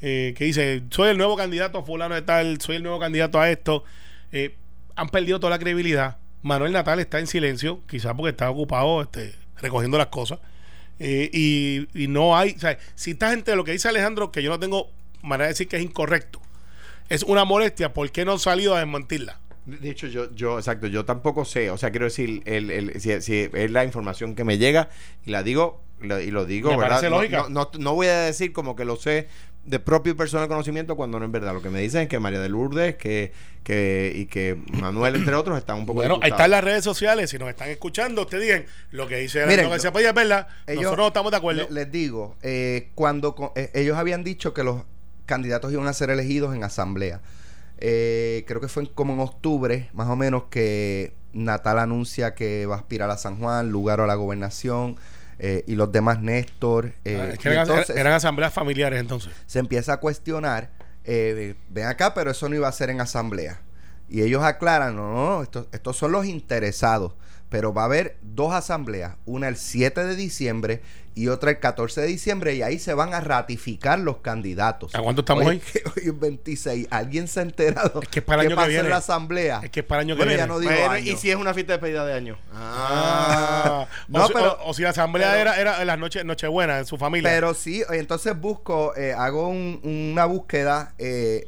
[0.00, 3.38] eh, que dice, soy el nuevo candidato a fulano de tal, soy el nuevo candidato
[3.38, 3.84] a esto.
[4.32, 4.56] Eh,
[4.96, 6.18] han perdido toda la credibilidad.
[6.42, 10.38] Manuel Natal está en silencio, quizás porque está ocupado este, recogiendo las cosas.
[10.98, 14.42] Eh, y, y no hay, o sea, si esta gente, lo que dice Alejandro, que
[14.42, 14.90] yo no tengo
[15.22, 16.40] manera de decir que es incorrecto,
[17.08, 19.40] es una molestia, ¿por qué no han salido a desmentirla?
[19.66, 23.20] De hecho, yo, yo, exacto, yo tampoco sé, o sea, quiero decir, el, el, si,
[23.22, 24.90] si es la información que me llega
[25.24, 26.90] y la digo, lo- y lo digo, Me ¿verdad?
[27.00, 27.46] parece No, lógica.
[27.48, 29.28] no, no, no voy a decir como que lo sé
[29.66, 31.54] de propio y personal conocimiento cuando no es verdad.
[31.54, 35.34] Lo que me dicen es que María de Lourdes que, que, y que Manuel, entre
[35.34, 37.30] otros, están un poco Bueno, ahí están las redes sociales.
[37.30, 40.48] Si nos están escuchando, ustedes digan lo que dice Miren, García Padilla es verdad.
[40.68, 41.66] Nosotros no estamos de acuerdo.
[41.68, 44.82] le- les digo, eh, cuando eh, ellos habían dicho que los
[45.26, 47.20] candidatos iban a ser elegidos en asamblea.
[47.78, 52.66] Eh, creo que fue en- como en octubre, más o menos, que Natal anuncia que
[52.66, 54.96] va a aspirar a San Juan, lugar a la gobernación,
[55.38, 56.92] eh, y los demás Néstor.
[57.04, 59.32] eh, Ah, es que y eran, entonces eran asambleas familiares entonces.
[59.46, 60.70] se empieza a cuestionar,
[61.04, 63.60] eh, ven acá, pero eso no iba a ser en asamblea.
[64.08, 67.12] Y ellos aclaran, no, no, no, estos, estos son los interesados.
[67.50, 70.82] pero va a haber dos asambleas, una el 7 de diciembre
[71.14, 74.94] y otra el 14 de diciembre, y ahí se van a ratificar los candidatos.
[74.94, 75.62] ¿A cuánto estamos hoy?
[75.96, 76.88] Hoy es 26.
[76.90, 78.88] ¿Alguien se ha enterado Es que es para año que pasa en viene.
[78.88, 79.60] la asamblea?
[79.62, 80.42] Es que es para el año que Bueno, viene.
[80.42, 81.12] ya no digo año.
[81.12, 82.36] y si es una fiesta de despedida de año.
[82.52, 86.24] Ah, No, o, pero- o- o si la asamblea pero- era, era en las noches
[86.24, 87.30] Nochebuena en su familia.
[87.30, 91.44] Pero sí, entonces busco, eh, hago un- una búsqueda eh,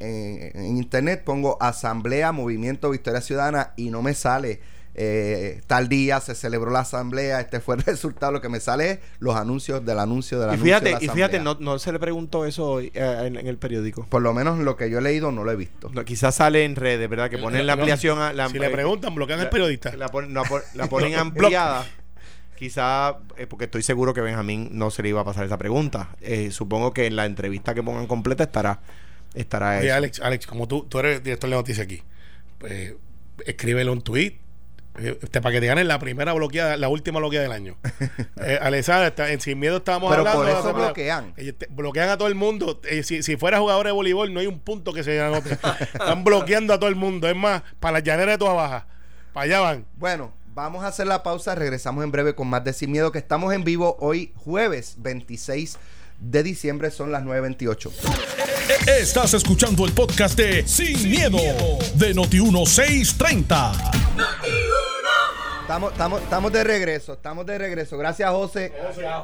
[0.54, 4.60] en, en internet, pongo Asamblea Movimiento Victoria Ciudadana y no me sale
[4.98, 8.90] eh, tal día se celebró la asamblea, este fue el resultado, lo que me sale
[8.92, 11.54] es los anuncios del anuncio del Y anuncio fíjate, de la y fíjate, asamblea.
[11.60, 14.06] no, no se le preguntó eso hoy, eh, en, en el periódico.
[14.08, 15.90] Por lo menos lo que yo he leído no lo he visto.
[15.92, 17.28] No, quizás sale en redes, ¿verdad?
[17.28, 19.94] Que ponen la No, ampliación a la si le preguntan, bloquean al la- periodista.
[19.96, 20.32] La, ponen-
[20.74, 21.86] la la ampliada.
[22.56, 26.16] Quizá, eh, porque estoy seguro que Benjamín no se le iba a pasar esa pregunta.
[26.22, 28.80] Eh, supongo que en la entrevista que pongan completa estará
[29.34, 29.96] estará Oye, eso.
[29.96, 32.02] Alex, Alex, como tú, tú eres director de noticias aquí,
[32.58, 32.94] pues,
[33.44, 34.38] escríbele un tweet
[34.98, 37.76] eh, este, para que te ganen la primera bloqueada, la última bloqueada del año.
[38.42, 40.42] eh, Alexandra, está- en Sin Miedo estábamos Pero hablando.
[40.42, 41.34] por eso bloquean.
[41.34, 42.80] Te- bloquean a todo el mundo.
[42.88, 45.52] Eh, si, si fuera jugador de voleibol, no hay un punto que se anote.
[45.94, 47.28] Están bloqueando a todo el mundo.
[47.28, 48.86] Es más, para la llanera de toda baja.
[49.32, 49.86] Para allá van.
[49.96, 53.18] Bueno, vamos a hacer la pausa, regresamos en breve con más de Sin Miedo, que
[53.18, 55.78] estamos en vivo hoy jueves 26
[56.18, 57.90] de diciembre, son las 9.28.
[58.98, 61.36] Estás escuchando el podcast de Sin, miedo,
[61.94, 64.65] de Noti1630.
[65.66, 67.98] Estamos, estamos, estamos de regreso, estamos de regreso.
[67.98, 68.72] Gracias, José,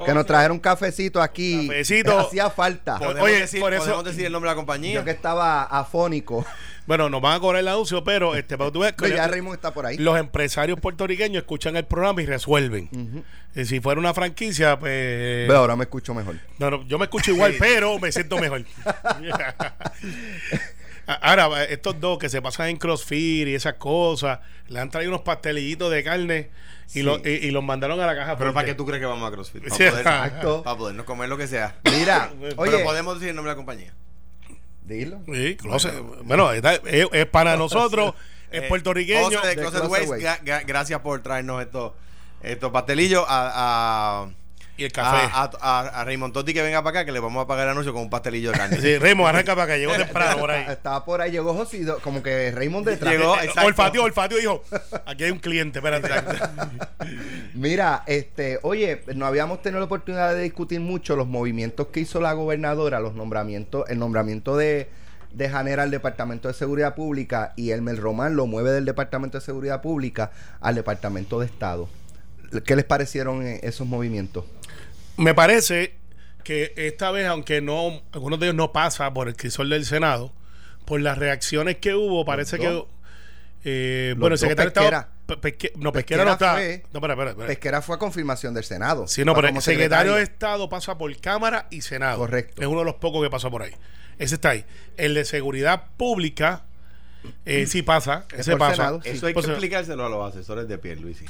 [0.05, 1.69] que nos trajeron un cafecito aquí.
[1.69, 2.19] Cafecito.
[2.19, 2.99] Hacía falta.
[2.99, 4.95] Podemos, Oye, decir, por eso- podemos decir el nombre de la compañía.
[4.95, 6.45] Yo que estaba afónico.
[6.85, 9.15] Bueno, nos van a cobrar el anuncio, pero este, para que tú veas que Pero
[9.19, 9.97] ya Raymond está por ahí.
[9.99, 13.25] los empresarios puertorriqueños escuchan el programa y resuelven.
[13.55, 14.91] Y si fuera una franquicia, pues.
[15.49, 16.35] Ve, ahora me escucho mejor.
[16.59, 18.65] No, no, yo me escucho igual, pero me siento mejor.
[21.07, 24.39] Ahora, estos dos que se pasan en CrossFit y esas cosas,
[24.69, 26.51] le han traído unos pastelillitos de carne
[26.89, 27.03] y, Sí.
[27.03, 28.37] lo- y, y los mandaron a la caja.
[28.39, 29.63] Pero ¿para qué tú crees que vamos a CrossFit?
[29.65, 30.63] Para, Sí, poder, exacto.
[30.63, 31.75] para podernos comer lo que sea.
[31.91, 33.93] Mira, oye, Pero podemos decir el nombre de la compañía.
[34.85, 35.21] dilo.
[35.33, 35.95] Sí, Closet.
[36.25, 38.15] Bueno, está- es, es para nosotros,
[38.51, 39.25] es Eh, puertorriqueño.
[39.25, 39.83] José de De Closet
[40.21, 41.93] gra- gra- gracias por traernos estos,
[42.43, 44.29] estos pastelillos a, a,
[44.77, 45.29] Y el café.
[45.33, 47.73] a, a, a Raymond Totti que venga para acá que le vamos a pagar el
[47.73, 48.77] anuncio con un pastelillo de carne.
[48.81, 50.65] Sí, Remo, arranca para acá, llegó temprano por ahí.
[50.69, 53.13] Estaba por ahí, llegó José, y do- como que Raymond detrás.
[53.13, 54.03] Llegó, exacto.
[54.03, 54.63] Olfateó y dijo,
[55.07, 56.09] aquí hay un cliente, espérate.
[57.55, 62.21] Mira, este, oye, no habíamos tenido la oportunidad de discutir mucho los movimientos que hizo
[62.21, 64.89] la gobernadora, los nombramientos, el nombramiento de,
[65.33, 69.45] de Janera al Departamento de Seguridad Pública y Elmer Román lo mueve del Departamento de
[69.45, 70.31] Seguridad Pública
[70.61, 71.89] al Departamento de Estado.
[72.65, 74.45] ¿Qué les parecieron eh, esos movimientos?
[75.17, 75.95] Me parece
[76.45, 80.33] que esta vez, aunque no, algunos de ellos no pasa por el crisol del Senado,
[80.85, 82.85] por las reacciones que hubo, parece que
[83.65, 85.09] eh, bueno, el secretario de Estado Pesquera.
[85.27, 86.53] Pe- Pesque- no, Pesquera, Pesquera no está.
[86.55, 87.47] fue- no, espera, espera, espera.
[87.47, 89.07] Pesquera fue a confirmación del Senado.
[89.07, 90.23] Sí, no, pero como el secretario de.
[90.25, 92.19] Estado pasa por Cámara y Senado.
[92.19, 92.61] Correcto.
[92.61, 93.73] Es uno de los pocos que pasó por ahí.
[94.19, 94.65] Ese está ahí.
[94.97, 96.65] El de Seguridad Pública,
[97.45, 98.27] eh, sí pasa.
[98.33, 98.77] Es Ese pasa.
[98.77, 99.11] Senado, sí.
[99.11, 99.59] Eso hay que Senado.
[99.59, 101.25] explicárselo a los asesores de Pierluisi.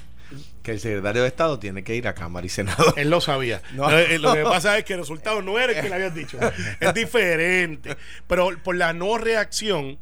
[0.62, 2.94] Que el secretario de Estado tiene que ir a Cámara y Senado.
[2.96, 3.60] Él lo sabía.
[3.74, 3.90] No.
[3.90, 6.38] Eh, Lo que pasa es que el resultado no era el que le habías dicho.
[6.80, 7.96] Es diferente.
[8.26, 9.98] Pero por la no reacción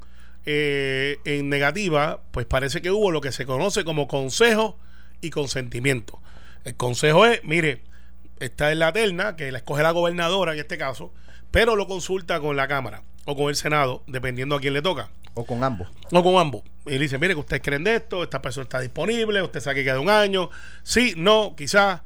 [0.46, 4.78] eh, en negativa, pues parece que hubo lo que se conoce como consejo
[5.20, 6.20] y consentimiento.
[6.64, 7.82] El consejo es, mire,
[8.38, 11.12] esta es la terna, que la escoge la gobernadora en este caso,
[11.50, 15.10] pero lo consulta con la Cámara o con el Senado, dependiendo a quién le toca.
[15.34, 15.88] O con ambos.
[16.10, 16.62] No con ambos.
[16.86, 19.76] Y le dice, mire que ustedes creen de esto, esta persona está disponible, usted sabe
[19.76, 20.50] que queda un año,
[20.82, 22.00] sí, no, quizás,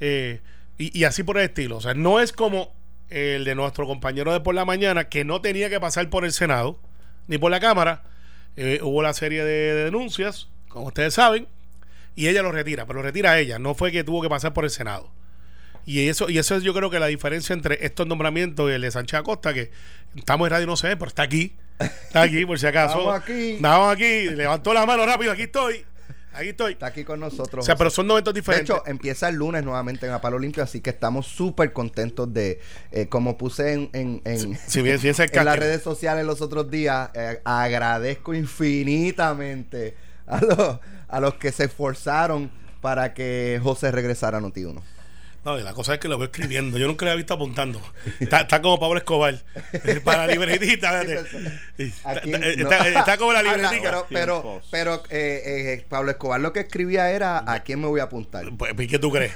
[0.00, 0.40] eh,
[0.76, 1.78] y, así por el estilo.
[1.78, 2.72] O sea, no es como
[3.10, 6.32] el de nuestro compañero de por la mañana, que no tenía que pasar por el
[6.32, 6.78] Senado,
[7.26, 8.02] ni por la Cámara.
[8.56, 11.48] Eh, hubo la serie de, de denuncias, como ustedes saben,
[12.14, 14.64] y ella lo retira, pero lo retira ella, no fue que tuvo que pasar por
[14.64, 15.10] el Senado.
[15.88, 18.82] Y eso, y eso es yo creo que la diferencia entre estos nombramientos y el
[18.82, 19.70] de Sánchez Acosta, que
[20.14, 21.56] estamos en radio no se ve, pero está aquí.
[21.78, 22.98] Está aquí, por si acaso.
[22.98, 23.50] Estamos aquí.
[23.52, 24.30] Estamos aquí.
[24.30, 25.84] Levantó la mano rápido, aquí estoy.
[26.34, 26.72] Aquí estoy.
[26.72, 27.62] Está aquí con nosotros.
[27.62, 27.78] O sea, José.
[27.78, 28.70] pero son momentos De diferentes.
[28.70, 32.60] hecho, empieza el lunes nuevamente en Apalo Limpio, así que estamos súper contentos de,
[32.92, 36.24] eh, como puse en, en, en, si bien, si bien se en las redes sociales
[36.24, 43.58] los otros días, eh, agradezco infinitamente a los, a los que se esforzaron para que
[43.62, 44.80] José regresara a Noti1.
[45.56, 46.78] La cosa es que lo veo escribiendo.
[46.78, 47.80] Yo nunca lo había visto apuntando.
[48.20, 49.36] Está, está como Pablo Escobar.
[50.04, 51.02] Para la libretita.
[51.78, 52.70] Está, Aquí está- no.
[52.70, 53.80] está- está como la Ah, libretica.
[53.82, 58.00] pero pero, pero eh, eh, Pablo Escobar lo que escribía era ¿a quién me voy
[58.00, 58.44] a apuntar?
[58.56, 59.32] Pues, ¿y ¿Qué tú crees?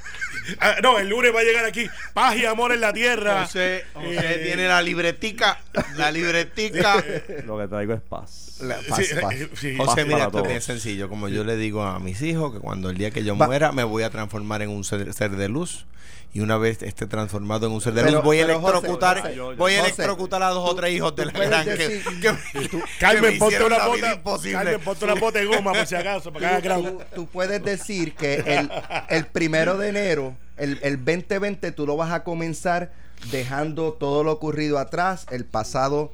[0.59, 1.87] Ah, no, el lunes va a llegar aquí.
[2.15, 3.45] Paz y amor en la tierra.
[3.45, 5.61] José, José Eh, tiene la libretica,
[5.97, 6.97] la libretica.
[7.47, 8.57] Lo que traigo es paz.
[8.61, 9.35] La- paz, Sí, paz.
[9.55, 9.77] sí.
[9.77, 11.09] José, Paz mira, esto es sencillo.
[11.09, 13.85] Como yo le digo a mis hijos, que cuando el día que yo muera me
[13.85, 15.87] voy a transformar en un ser, ser de luz.
[16.35, 19.35] Y una vez esté transformado en un ser de luz, voy a José, electrocutar, José,
[19.59, 22.05] voy a José, electrocutar a dos o tres hijos de tú la gran que, decir-
[22.05, 24.15] que- que me Carmen, ponte una bota.
[24.15, 24.53] imposible.
[24.55, 27.03] Carmen, ponte una bota de goma por si acaso, para que tú, ground.
[27.15, 28.71] tú puedes decir que el,
[29.11, 32.93] el primero de enero, el, el 2020, tú lo vas a comenzar
[33.31, 36.13] dejando todo lo ocurrido atrás, el pasado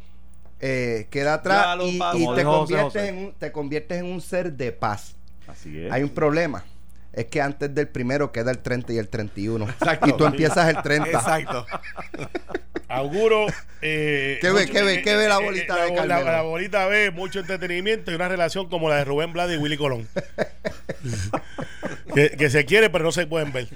[0.61, 3.09] eh, queda atrás y, te, José conviertes José.
[3.09, 5.15] en un, te conviertes en un ser de paz.
[5.47, 5.93] Así es.
[5.93, 6.65] Hay un problema.
[7.13, 9.69] Es que antes del primero queda el 30 y el 31.
[9.69, 10.09] Exacto.
[10.09, 11.09] Y tú empiezas el 30.
[11.11, 11.67] Exacto.
[12.89, 13.47] Auguro.
[13.83, 17.41] Eh, ¿Qué ve, mucho- qué ve, qué ve la bolita de la, bolita ve mucho
[17.41, 20.09] entretenimiento y una relación como la de Rubén Blades y Willy Colón.
[22.15, 23.69] que, que se quiere, pero no se pueden ver.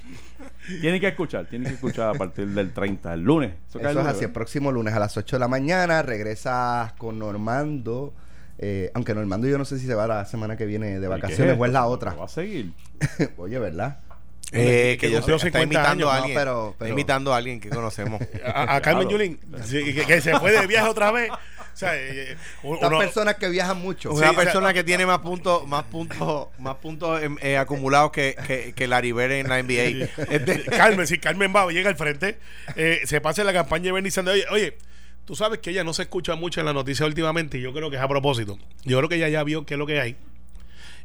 [0.81, 3.53] Tienen que escuchar, tienen que escuchar a partir del 30, el lunes.
[3.68, 4.35] Eso el es lunes, así, el ¿verdad?
[4.35, 8.14] próximo lunes a las 8 de la mañana regresas con Normando.
[8.64, 11.01] Eh, aunque Normando yo no sé si se va la semana que viene de ¿Y
[11.01, 12.14] qué vacaciones o es la otra.
[12.14, 12.72] Va a seguir.
[13.37, 13.98] Oye, ¿verdad?
[14.55, 16.22] Eh, que Que yo sé, está 50 imitando a años.
[16.22, 16.35] alguien.
[16.35, 18.20] No, pero- Está pero- imitando a alguien que conocemos.
[18.44, 19.09] A, a Carmen.
[19.09, 21.31] Yulín, sí, que, que se fue de viaje otra vez.
[21.31, 24.12] O sea, eh, uno- Estas personas que viajan mucho.
[24.12, 27.57] Una Sí, persona o sea- que tiene más puntos, más puntos, más puntos em, eh,
[27.57, 30.07] acumulados que, que, que Larry Bird en la NBA.
[30.29, 32.38] Este- Carmen, si Carmen va, llega al frente,
[32.77, 34.37] eh, se pasa en la campaña de Bernie Sanders.
[34.37, 34.79] Oye, oye,
[35.25, 37.91] tú sabes que ella no se escucha mucho en la noticia últimamente y yo creo
[37.91, 38.59] que es a propósito.
[38.85, 40.17] Yo creo que ella ya vio qué es lo que hay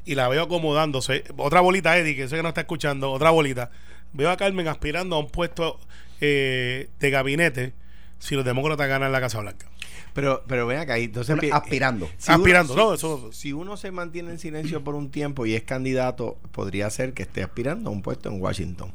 [0.05, 1.23] y la veo acomodándose.
[1.37, 3.71] Otra bolita, Eddie, que sé que no está escuchando, otra bolita.
[4.13, 5.79] Veo a Carmen aspirando a un puesto
[6.21, 7.73] eh, de gabinete
[8.19, 9.67] si los demócratas ganan la Casa Blanca.
[10.13, 12.09] Pero, pero ven acá, entonces Una- pi- aspirando.
[12.17, 15.45] si uno- Aspirando, si- no, eso- Si uno se mantiene en silencio por un tiempo
[15.45, 18.93] y es candidato, podría ser que esté aspirando a un puesto en Washington.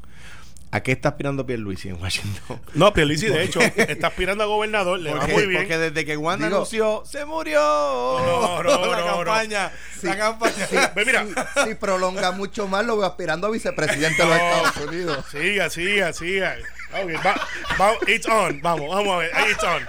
[0.75, 2.61] ¿A qué está aspirando Pierluisi en Washington?
[2.75, 5.63] No, Pierluisi, de hecho, está aspirando a gobernador, le va Porque, muy bien.
[5.63, 9.17] porque desde que Wanda Digo- anunció, se murió No, no, la no, no.
[9.19, 9.71] campaña.
[10.03, 10.67] La campaña.
[10.97, 14.37] Ve, mira, Si, si prolonga mucho más, lo veo aspirando a vicepresidente de los.
[14.39, 15.25] Estados Unidos.
[15.31, 16.57] Siga, siga, siga.
[16.95, 17.41] Ok, va-
[17.81, 18.61] va- it's on.
[18.63, 19.31] Vamos, vamos a ver.
[19.51, 19.87] It's on.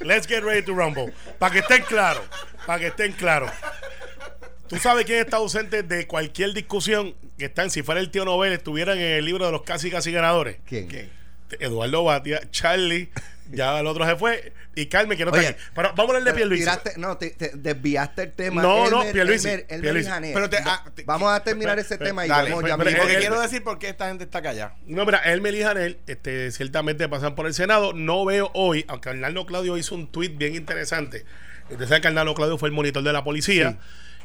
[0.00, 1.12] Let's get ready to rumble.
[1.38, 2.24] Para que estén claros.
[2.66, 3.50] Para que estén claros.
[4.68, 8.52] Tú sabes quién está ausente de cualquier discusión que están, si fuera el tío Nobel,
[8.52, 10.56] estuvieran en el libro de los casi casi ganadores.
[10.66, 11.10] ¿Quién?
[11.60, 13.10] Eduardo Batia, Charlie,
[13.52, 15.62] ya el otro se fue, y Carmen, que no Oye, está aquí.
[15.74, 16.64] Pero vamos a hablar de Pierluisi.
[16.64, 18.62] tiraste- no, te, te desviaste el tema.
[18.62, 20.10] No, no, Elmer- Pierluisi, Elmer- Elmer Pierluisi.
[20.34, 22.76] Pero te- ah, te- Vamos a terminar pero- ese pero- tema y Dale, vamos pero-
[22.76, 22.98] ya pero-.
[23.02, 24.74] Porque quiero decir por qué esta gente está callada.
[24.86, 27.92] No, mira, Elmer y Janel, este, ciertamente pasan por el Senado.
[27.92, 31.24] No veo hoy, aunque Arnaldo Claudio hizo un tuit bien interesante.
[31.70, 33.78] Usted sabe que Arnaldo Claudio fue el monitor de la policía.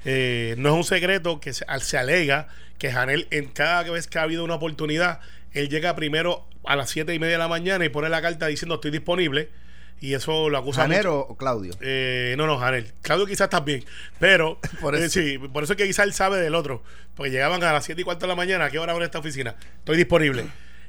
[0.06, 4.20] Eh, no es un secreto que se, se alega que Janel, en cada vez que
[4.20, 5.20] ha habido una oportunidad,
[5.52, 8.48] él llega primero a las siete y media de la mañana y pone la carta
[8.48, 9.50] diciendo estoy disponible.
[10.02, 10.94] Y eso lo acusa mucho.
[10.94, 11.74] ¿Janero o Claudio?
[11.82, 12.94] Eh, no, no, Janel.
[13.02, 13.84] Claudio quizás también.
[14.18, 15.20] Pero, Por eh, eso.
[15.20, 16.84] sí, por eso es que quizás él sabe del otro.
[17.16, 18.66] Porque llegaban a las 7 y cuarto de la mañana.
[18.66, 19.56] ¿A qué hora abre esta oficina?
[19.80, 20.46] Estoy disponible.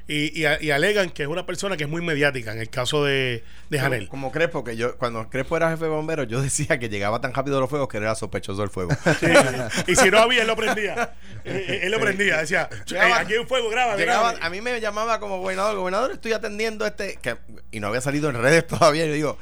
[0.07, 3.05] Y, y, y alegan que es una persona que es muy mediática en el caso
[3.05, 4.07] de, de Janel.
[4.09, 7.33] Como Crespo, que yo, cuando Crespo era jefe de bomberos, yo decía que llegaba tan
[7.33, 8.91] rápido los fuegos que era sospechoso del fuego.
[9.19, 9.27] Sí.
[9.87, 11.13] y si no había, él lo prendía.
[11.45, 12.37] Eh, eh, él lo prendía.
[12.37, 14.45] Decía, Llegaba- "Eh, aquí hay un fuego, graba, Llegaba- graba.
[14.45, 17.37] a mí me llamaba como gobernador, gobernador, estoy atendiendo este, que,
[17.71, 19.05] y no había salido en redes todavía.
[19.05, 19.37] Yo digo,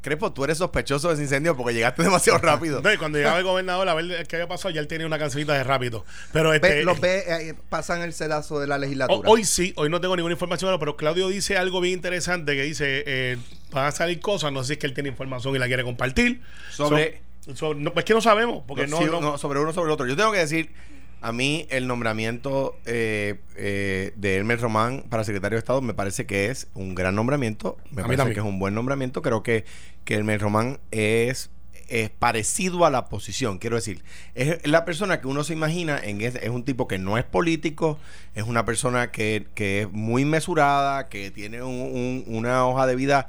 [0.00, 2.80] Crespo, tú eres sospechoso de ese incendio porque llegaste demasiado rápido.
[2.82, 5.18] No, y cuando llegaba el gobernador a ver qué había pasado, ya él tenía una
[5.18, 6.04] cancionita de rápido.
[6.32, 9.28] Pero este, Ve- los ve, eh, pasan el sedazo de la legislatura.
[9.28, 13.04] Hoy sí, hoy no tengo ninguna información, pero Claudio dice algo bien interesante que dice,
[13.06, 13.38] eh,
[13.72, 15.82] van a salir cosas, no sé si es que él tiene información y la quiere
[15.84, 16.40] compartir.
[16.70, 19.72] Sobre- So- so- no, es que no sabemos, porque no, Sí, no- no, sobre uno
[19.72, 20.06] sobre el otro.
[20.06, 20.70] Yo tengo que decir,
[21.22, 26.26] a mí el nombramiento eh, eh, de Hermes Román para secretario de Estado me parece
[26.26, 27.76] que es un gran nombramiento.
[27.90, 28.34] Me A parece también.
[28.34, 29.22] que es un buen nombramiento.
[29.22, 29.64] Creo que,
[30.04, 31.50] que Hermes Román es,
[31.88, 33.58] es parecido a la posición.
[33.58, 36.98] Quiero decir, es la persona que uno se imagina en es, es un tipo que
[36.98, 37.98] no es político,
[38.34, 42.94] es una persona que, que es muy mesurada, que tiene un- un- una hoja de
[42.96, 43.28] vida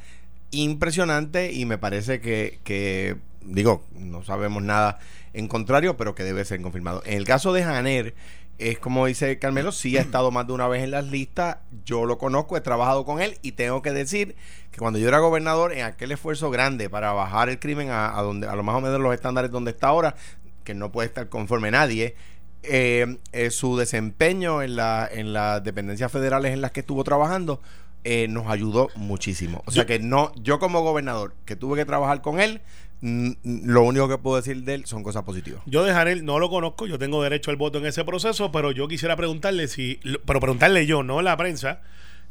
[0.52, 3.16] impresionante y me parece que, que,
[3.48, 5.00] digo, no sabemos nada
[5.34, 7.02] en contrario, pero que debe ser confirmado.
[7.06, 8.16] En el caso de Janer,
[8.58, 12.06] es como dice Carmelo, sí ha estado más de una vez en las listas, yo
[12.06, 14.36] lo conozco, he trabajado con él y tengo que decir
[14.72, 18.22] que cuando yo era gobernador, en aquel esfuerzo grande para bajar el crimen a, a
[18.24, 20.16] donde, a lo más o menos los estándares donde está ahora,
[20.64, 22.16] que no puede estar conforme nadie,
[22.64, 27.62] eh, eh, su desempeño en, la, en las dependencias federales en las que estuvo trabajando
[28.04, 29.64] eh, nos ayudó muchísimo.
[29.66, 32.62] O sea que no, yo como gobernador que tuve que trabajar con él,
[33.02, 35.62] lo único que puedo decir de él son cosas positivas.
[35.66, 38.72] yo de Janel no lo conozco, yo tengo derecho al voto en ese proceso, pero
[38.72, 41.82] yo quisiera preguntarle si, pero preguntarle yo, no la prensa,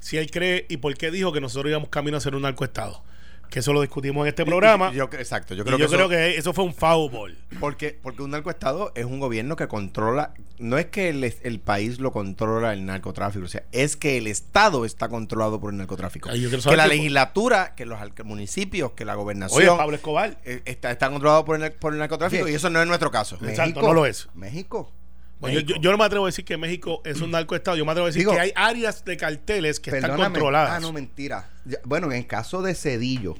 [0.01, 3.03] si él cree y por qué dijo que nosotros íbamos camino a ser un narcoestado.
[3.51, 4.93] Que eso lo discutimos en este programa.
[4.93, 7.39] Yo, exacto, yo y creo yo que creo eso- que eso fue un foul ball.
[7.61, 11.99] Porque, porque un narcoestado es un gobierno que controla, no es que el, el país
[12.01, 16.29] lo controla el narcotráfico, o sea, es que el Estado está controlado por el narcotráfico.
[16.31, 20.39] Ay, yo Que la legislatura, que los municipios, que la Oye, gobernación Pablo Escobar.
[20.45, 23.39] eh, está, está controlado por el, por el narcotráfico y eso no es nuestro caso.
[23.47, 24.29] Exacto, no lo es.
[24.35, 24.93] México.
[25.39, 27.77] Bueno, yo, yo- yo no me atrevo a decir que México es un narcoestado.
[27.77, 30.71] Yo me atrevo a decir Digo- que hay áreas de carteles que están controladas.
[30.73, 31.49] Ah, no, mentira.
[31.65, 33.35] Ya- Bueno, en el caso de Cedillo,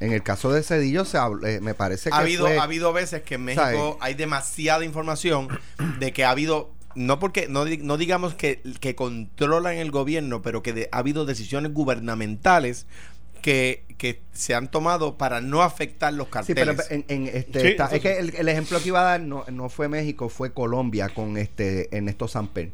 [0.00, 2.62] en el caso de Cedillo se habl- eh, me parece que ha habido, fue- ha
[2.64, 3.94] habido veces que en México ¿Sabes?
[4.00, 5.48] hay demasiada información
[6.00, 10.62] de que ha habido no porque no, no digamos que, que controlan el gobierno, pero
[10.62, 12.84] que de- ha habido decisiones gubernamentales
[13.42, 16.90] que, que se han tomado para no afectar los Sí, pero carteles.
[16.90, 19.20] en, en este, Sí, está- eso es que el, el ejemplo que iba a dar
[19.20, 22.70] no, no fue México, fue Colombia con este Ernesto Samper.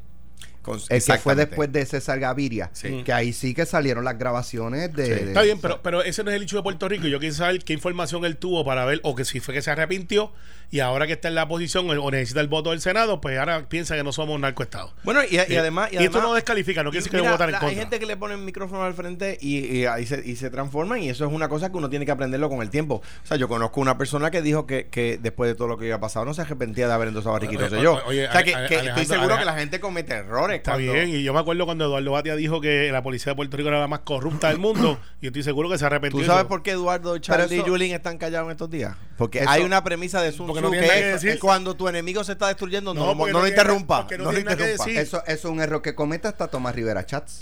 [0.62, 2.68] Con- El que fue después de César Gaviria.
[2.74, 3.02] Sí.
[3.02, 5.04] Que ahí sí que salieron las grabaciones de.
[5.04, 5.10] Sí.
[5.10, 7.06] de- Está bien, pero, pero ese no es el hecho de Puerto Rico.
[7.06, 9.70] Yo quiero saber qué información él tuvo para ver, o que si fue que se
[9.70, 10.30] arrepintió
[10.70, 13.68] y ahora que está en la posición o necesita el voto del Senado, pues ahora
[13.68, 14.92] piensa que no somos un narcoestado.
[15.02, 15.56] Bueno, y, y Sí.
[15.56, 15.88] además...
[15.92, 17.70] Y, Y, esto no descalifica, no quiere decir que Mira, votar en la- contra.
[17.74, 20.50] Hay gente que le pone el micrófono al frente y, y ahí se, y se
[20.50, 22.96] transforman y eso es una cosa que uno tiene que aprenderlo con el tiempo.
[23.24, 25.86] O sea, yo conozco una persona que dijo que, que después de todo lo que
[25.86, 28.04] había pasado no se arrepentía de haber endosado a Ricky Oye, Rosselló.
[28.06, 28.52] oye, o sea, que,
[28.88, 30.58] estoy seguro que la gente comete errores.
[30.58, 33.36] Está cuando- bien, y yo me acuerdo cuando Eduardo Batia dijo que la policía de
[33.36, 36.20] Puerto Rico era la más corrupta del mundo, y estoy seguro que se arrepintió.
[36.20, 36.48] ¿Tú sabes eso.
[36.48, 38.94] por qué Eduardo, Charlie y Julín están callados en estos días?
[39.18, 41.22] Porque Eso- hay una premisa de Sun Porque Tzu no tiene que nada que es,
[41.22, 41.40] decir.
[41.40, 43.96] cuando tu enemigo se está destruyendo, no, No, lo- porque no no lo tiene- interrumpa.
[44.02, 44.84] porque no No, lo tiene nada que interrumpa.
[44.86, 45.00] decir.
[45.02, 47.38] Eso, eso es un error que comete hasta Tomás Rivera Chats.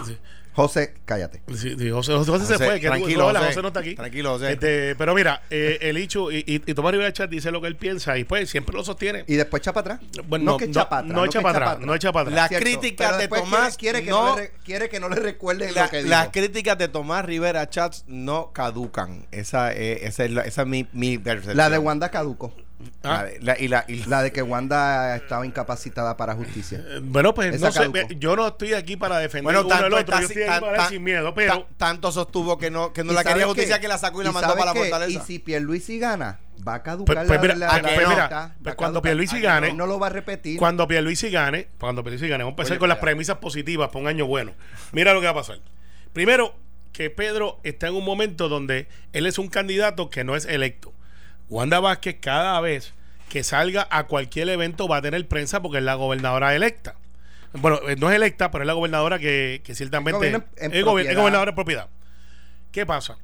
[0.57, 1.43] José, cállate.
[1.55, 3.49] Sí, sí, José, José, José se fue, que tranquilo, no, José.
[3.49, 3.95] José no está aquí.
[3.95, 4.53] Tranquilo, José.
[4.53, 7.67] Este, pero mira, eh, el hecho, y, y, y Tomás Rivera Chat dice lo que
[7.69, 9.25] él piensa, y pues siempre lo sostiene.
[9.27, 10.11] Y después echa para atrás.
[10.27, 11.15] Bueno, no, no, que echa para atrás.
[11.15, 12.51] no echa para atrás, no echa para atrás.
[12.51, 15.85] Las críticas de Tomás Quiere, quiere que no- le, quiere que no le recuerden La-
[15.85, 16.09] lo que dijo.
[16.09, 19.27] las críticas de Tomás Rivera Chats no caducan.
[19.33, 21.57] Esa, es- esa es, la- esa es mi, mi percepción.
[21.59, 22.55] La de Wanda caduco.
[23.03, 23.23] Ah.
[23.23, 26.83] La de- la- y la, y la- La de que Wanda estaba incapacitada para justicia.
[26.87, 28.15] Eh, Bueno, pues Esa no sé, caducó.
[28.19, 30.61] yo no estoy aquí para defender bueno, uno tanto, al otro, está- yo estoy aquí
[30.61, 33.39] para tan- sin miedo, pero tan- tanto sostuvo que no, que no ¿Y la quería
[33.39, 33.45] qué?
[33.45, 35.23] justicia que la sacó y la ¿Y mandó para la fortaleza.
[35.23, 38.09] Y si Pierluisi gana, va a caducar Pues- pues la, la- pues- la- pues la-
[38.15, 39.03] mira, va a pues cuando caducar.
[39.03, 40.59] Pierluisi Ay, gane- no lo va a repetir.
[40.59, 44.01] Cuando Pierluisi gane, cuando Pierluisi gane, vamos a empezar Oye, con las premisas positivas para
[44.01, 44.53] un año bueno.
[44.93, 45.61] Mira lo que va a pasar.
[46.13, 46.55] Primero,
[46.93, 50.93] que Pedro está en un momento donde él es un candidato que no es electo.
[51.49, 52.93] Wanda Vázquez cada vez
[53.29, 56.95] que salga a cualquier evento va a tener prensa porque es la gobernadora electa.
[57.53, 60.47] Bueno, eh, no es electa, pero es la gobernadora que, que ciertamente en- es, gober-
[60.77, 61.17] es propiedad.
[61.17, 61.89] gobernadora en propiedad.
[62.73, 63.19] ¿Qué pasa?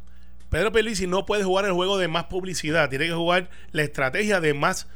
[0.48, 4.40] Pedro Pierluisi no puede jugar el juego de más publicidad, tiene que jugar la estrategia
[4.40, 4.86] de más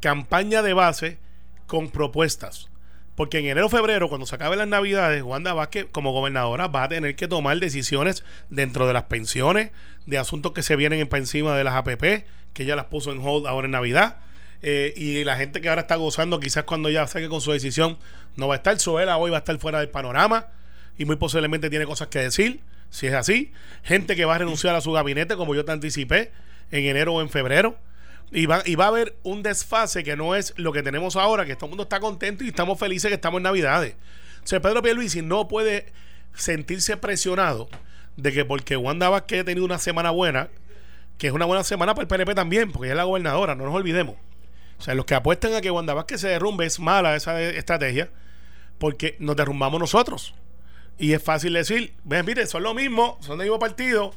[0.00, 1.18] campaña de base
[1.66, 2.68] con propuestas.
[3.14, 6.88] Porque en enero febrero, cuando se acaben las navidades, Wanda Vázquez, como gobernadora, va a
[6.88, 9.70] tener que tomar decisiones dentro de las pensiones,
[10.06, 13.18] de asuntos que se vienen para encima de las APP, que ella las puso en
[13.20, 14.16] hold ahora en Navidad.
[14.62, 17.98] Eh, y la gente que ahora está gozando, quizás cuando ya saque con su decisión,
[18.36, 18.78] no va a estar.
[18.78, 20.46] Soela hoy va a estar fuera del panorama
[20.98, 23.52] y muy posiblemente tiene cosas que decir, si es así.
[23.82, 26.30] Gente que va a renunciar a su gabinete, como yo te anticipé,
[26.70, 27.76] en enero o en febrero.
[28.30, 31.44] Y va, y va a haber un desfase que no es lo que tenemos ahora,
[31.44, 33.94] que todo el mundo está contento y estamos felices que estamos en Navidades.
[34.42, 35.92] O sea, Pedro Pierluisi no puede
[36.34, 37.68] sentirse presionado
[38.16, 40.48] de que porque Wanda Vázquez ha tenido una semana buena,
[41.22, 43.64] que es una buena semana para el PNP también, porque ella es la gobernadora, no
[43.64, 44.16] nos olvidemos.
[44.76, 47.56] O sea, los que apuestan a que Wanda Vázquez se derrumbe es mala esa de-
[47.56, 48.10] estrategia,
[48.80, 50.34] porque nos derrumbamos nosotros.
[50.98, 54.12] Y es fácil decir, ven, mire, son lo mismo, son del mismo partido.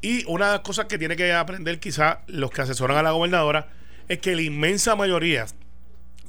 [0.00, 3.12] Y una de las cosas que tiene que aprender quizá los que asesoran a la
[3.12, 3.68] gobernadora
[4.08, 5.46] es que la inmensa mayoría,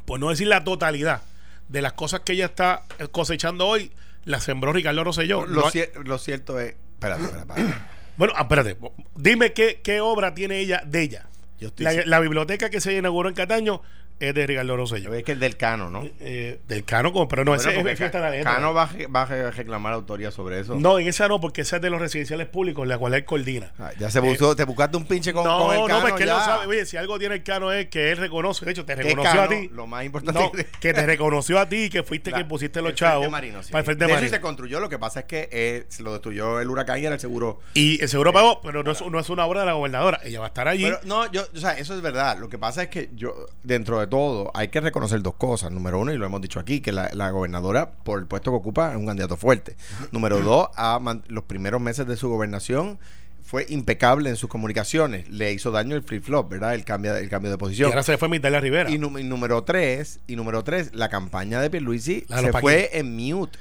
[0.06, 1.24] por no decir la totalidad,
[1.68, 3.92] de las cosas que ella está cosechando hoy,
[4.26, 5.48] las sembró Ricardo Rosselló.
[5.48, 6.76] lo, No hay- cier- lo cierto es.
[6.94, 8.01] Espérate, espérate, espérate.
[8.22, 8.78] Bueno, ah, espérate.
[9.16, 11.26] Dime qué, qué obra tiene ella de ella.
[11.60, 13.82] Yo estoy La, la biblioteca que se inauguró en Cataño
[14.30, 15.14] es de Ricardo Rosselló.
[15.14, 16.08] Es que el del Cano, ¿no?
[16.20, 18.54] Eh, del Cano, como- pero no, Bueno, ese es fiesta de la letra.
[18.56, 20.76] Cano va, va a reclamar autoría sobre eso.
[20.76, 23.72] No, en esa no, porque esa es de los residenciales públicos, la cual él coordina.
[23.80, 26.24] Ah, ya se buscó, te buscaste un pinche con, no, con el no, pues que
[26.24, 26.68] él lo sabe.
[26.68, 29.32] Oye, si algo tiene el Cano es que él reconoce, de hecho, te ¿Qué reconoció
[29.42, 29.44] Cano?
[29.44, 29.70] a ti.
[29.74, 32.94] Lo más importante No, que- te reconoció a ti, que fuiste La- quien pusiste los
[32.96, 33.72] chavos Marino, sí.
[33.72, 34.36] para el Frente De eso Marino.
[34.36, 37.16] se construyó, lo que pasa es que eh, se lo destruyó el huracán y era
[37.16, 37.60] el seguro.
[37.74, 40.20] Y el seguro pagó, pero no es, no es una obra de la gobernadora.
[40.24, 40.84] Ella va a estar allí.
[40.84, 42.38] Pero no, yo, o sea, eso es verdad.
[42.40, 45.72] Lo que pasa es que yo, dentro de todo, hay que reconocer dos cosas.
[45.72, 48.58] Número uno, y lo hemos dicho aquí, que la, la gobernadora, por el puesto que
[48.58, 49.76] ocupa, es un candidato fuerte.
[50.12, 50.68] Número dos,
[51.02, 53.00] man- los primeros meses de su gobernación
[53.44, 55.28] fue impecable en sus comunicaciones.
[55.30, 56.76] Le hizo daño el flip flop, ¿verdad?
[56.76, 57.90] El cambio, el cambio de y posición.
[57.90, 58.90] ahora se fue Migdalia Rivera.
[58.92, 62.92] Y, nú- y número tres, y número tres, la campaña de Pierluisi La se fue
[62.94, 63.58] en mute.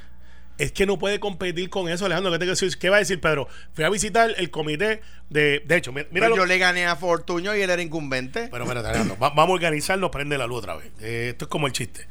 [0.63, 2.31] Es que no puede competir con eso, Alejandro.
[2.33, 2.77] ¿Qué, te decir?
[2.79, 3.49] ¿Qué va a decir Pedro?
[3.73, 5.63] Fui a visitar el comité de.
[5.67, 8.49] De hecho, mi- mira Pero lo- yo le gané a Fortuño y él era incumbente.
[8.51, 9.17] Pero espérate, Alejandro.
[9.19, 10.91] va- vamos a organizarnos, prende la luz otra vez.
[11.01, 12.07] Eh, esto es como el chiste.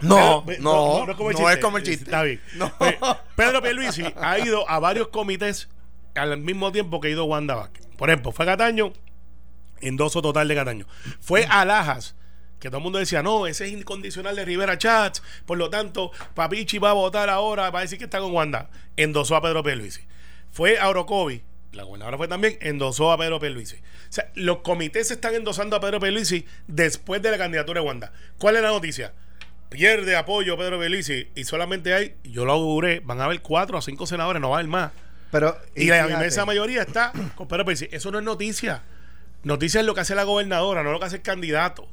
[0.00, 1.60] no, Pedro- no, no, es como el es chiste.
[1.60, 2.04] como el chiste.
[2.04, 2.40] Está bien.
[2.56, 2.72] No.
[2.80, 2.98] Eh,
[3.36, 5.68] Pedro Pierluisi ha ido a varios comités
[6.14, 7.86] al mismo tiempo que ha ido Wanda Vázquez.
[7.96, 8.92] Por ejemplo, fue a Cataño,
[9.80, 10.86] endoso total de Cataño.
[11.20, 12.14] Fue a Lajas,
[12.60, 16.10] que todo el mundo decía, no, ese es incondicional de Rivera Chats, por lo tanto,
[16.34, 18.70] Papichi va a votar ahora, va a decir que está con Wanda.
[18.96, 20.02] Endosó a Pedro Pierluisi.
[20.50, 21.42] Fue a Orocovi,
[21.74, 23.76] la gobernadora fue también, endosó a Pedro Pierluisi.
[23.76, 28.12] O sea, los comités están endosando a Pedro Pierluisi después de la candidatura de Wanda.
[28.38, 29.12] ¿Cuál es la noticia?
[29.68, 33.82] Pierde apoyo Pedro Pierluisi y solamente hay, yo lo auguré, van a haber cuatro o
[33.82, 34.92] cinco senadores, no va a haber más.
[35.30, 37.88] Pero, Y, la inmensa mayoría está con Pedro Pierluisi.
[37.90, 38.82] Eso no es noticia.
[39.42, 41.88] Noticia es lo que hace la gobernadora, no lo que hace el candidato.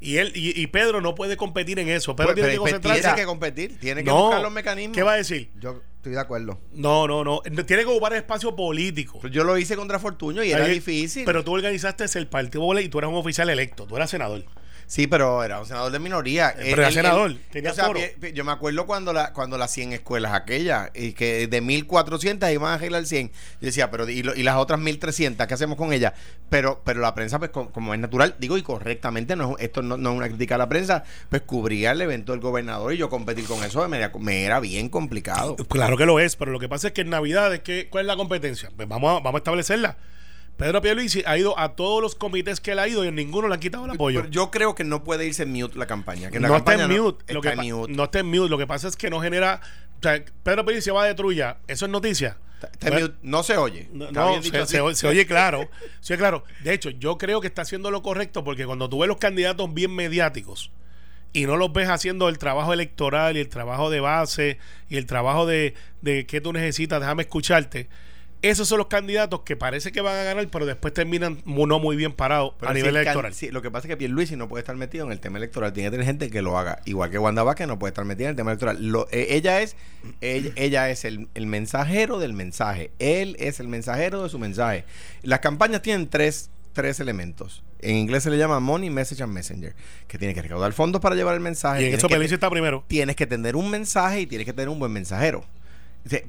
[0.00, 2.14] Y él y, y Pedro no puede competir en eso.
[2.14, 3.02] Pedro Pues, tiene que pero- pero concentrarse.
[3.02, 4.22] tiene que competir, tiene que No.
[4.24, 4.94] buscar los mecanismos.
[4.94, 5.50] ¿Qué va a decir?
[5.60, 6.60] Yo estoy de acuerdo.
[6.72, 7.40] No, no, no.
[7.42, 9.20] Tiene que ocupar espacio político.
[9.28, 11.24] Yo lo hice contra Fortuño y era difícil.
[11.24, 13.86] Pero tú organizaste el Partido Popular y tú eras un oficial electo.
[13.86, 14.44] Tú eras senador.
[14.90, 16.54] Sí, pero era un senador de minoría.
[16.56, 18.00] Pero era senador, tenía o sea, foro.
[18.32, 22.70] yo me acuerdo cuando la cuando las 100 escuelas aquellas, y que de 1400 iban
[22.70, 23.28] a arreglar 100.
[23.28, 26.14] Yo decía, pero y, lo- y las otras 1300, ¿qué hacemos con ellas?
[26.48, 29.82] Pero pero la prensa, pues co- como, es natural, digo y correctamente, no es- esto
[29.82, 32.96] no, no es una crítica a la prensa, pues cubría el evento del gobernador y
[32.96, 35.56] yo competir con eso me, era- me era bien complicado.
[35.68, 38.04] Claro que lo es, pero lo que pasa es que en Navidad, es que, ¿cuál
[38.04, 38.70] es la competencia?
[38.74, 39.98] Pues vamos a, vamos a establecerla.
[40.58, 43.48] Pedro Pierluisi ha ido a todos los comités que él ha ido y en ninguno
[43.48, 44.20] le han quitado el apoyo.
[44.20, 46.30] Pero yo creo que no puede irse en mute la campaña.
[46.30, 47.32] Que la no está campaña en no- mute.
[47.32, 47.92] lo está que en mute.
[47.92, 48.48] No está en mute.
[48.50, 49.60] Lo que pasa es que no genera.
[49.98, 51.58] O sea, Pedro Pierluisi va de trulla.
[51.68, 52.36] Eso es noticia.
[52.54, 53.18] Está- está en Bueno, mute.
[53.22, 53.88] No se oye.
[53.92, 55.68] No, Está no, se, se oye claro.
[56.00, 56.42] Se oye claro.
[56.64, 59.72] De hecho, yo creo que está haciendo lo correcto porque cuando tú ves los candidatos
[59.72, 60.72] bien mediáticos
[61.32, 65.06] y no los ves haciendo el trabajo electoral y el trabajo de base y el
[65.06, 67.88] trabajo de, de qué tú necesitas, déjame escucharte.
[68.40, 71.96] Esos son los candidatos que parece que van a ganar, pero después terminan no muy
[71.96, 73.34] bien parados a nivel electoral.
[73.34, 75.72] sí, lo que pasa es que Pierluisi no puede estar metido en el tema electoral.
[75.72, 76.80] Tiene que tener gente que lo haga.
[76.84, 78.76] Igual que Wanda Vázquez no puede estar metida en el tema electoral.
[78.80, 79.74] Lo- eh, ella es
[80.20, 82.92] ella, ella es el, el mensajero del mensaje.
[83.00, 84.84] Él es el mensajero de su mensaje.
[85.22, 87.64] Las campañas tienen tres, tres elementos.
[87.80, 89.74] En inglés se le llama Money, Message and Messenger.
[90.06, 91.82] Que tiene que recaudar fondos para llevar el mensaje.
[91.82, 92.84] y en eso que- está primero.
[92.86, 95.44] tienes que tener un mensaje y tienes que tener un buen mensajero.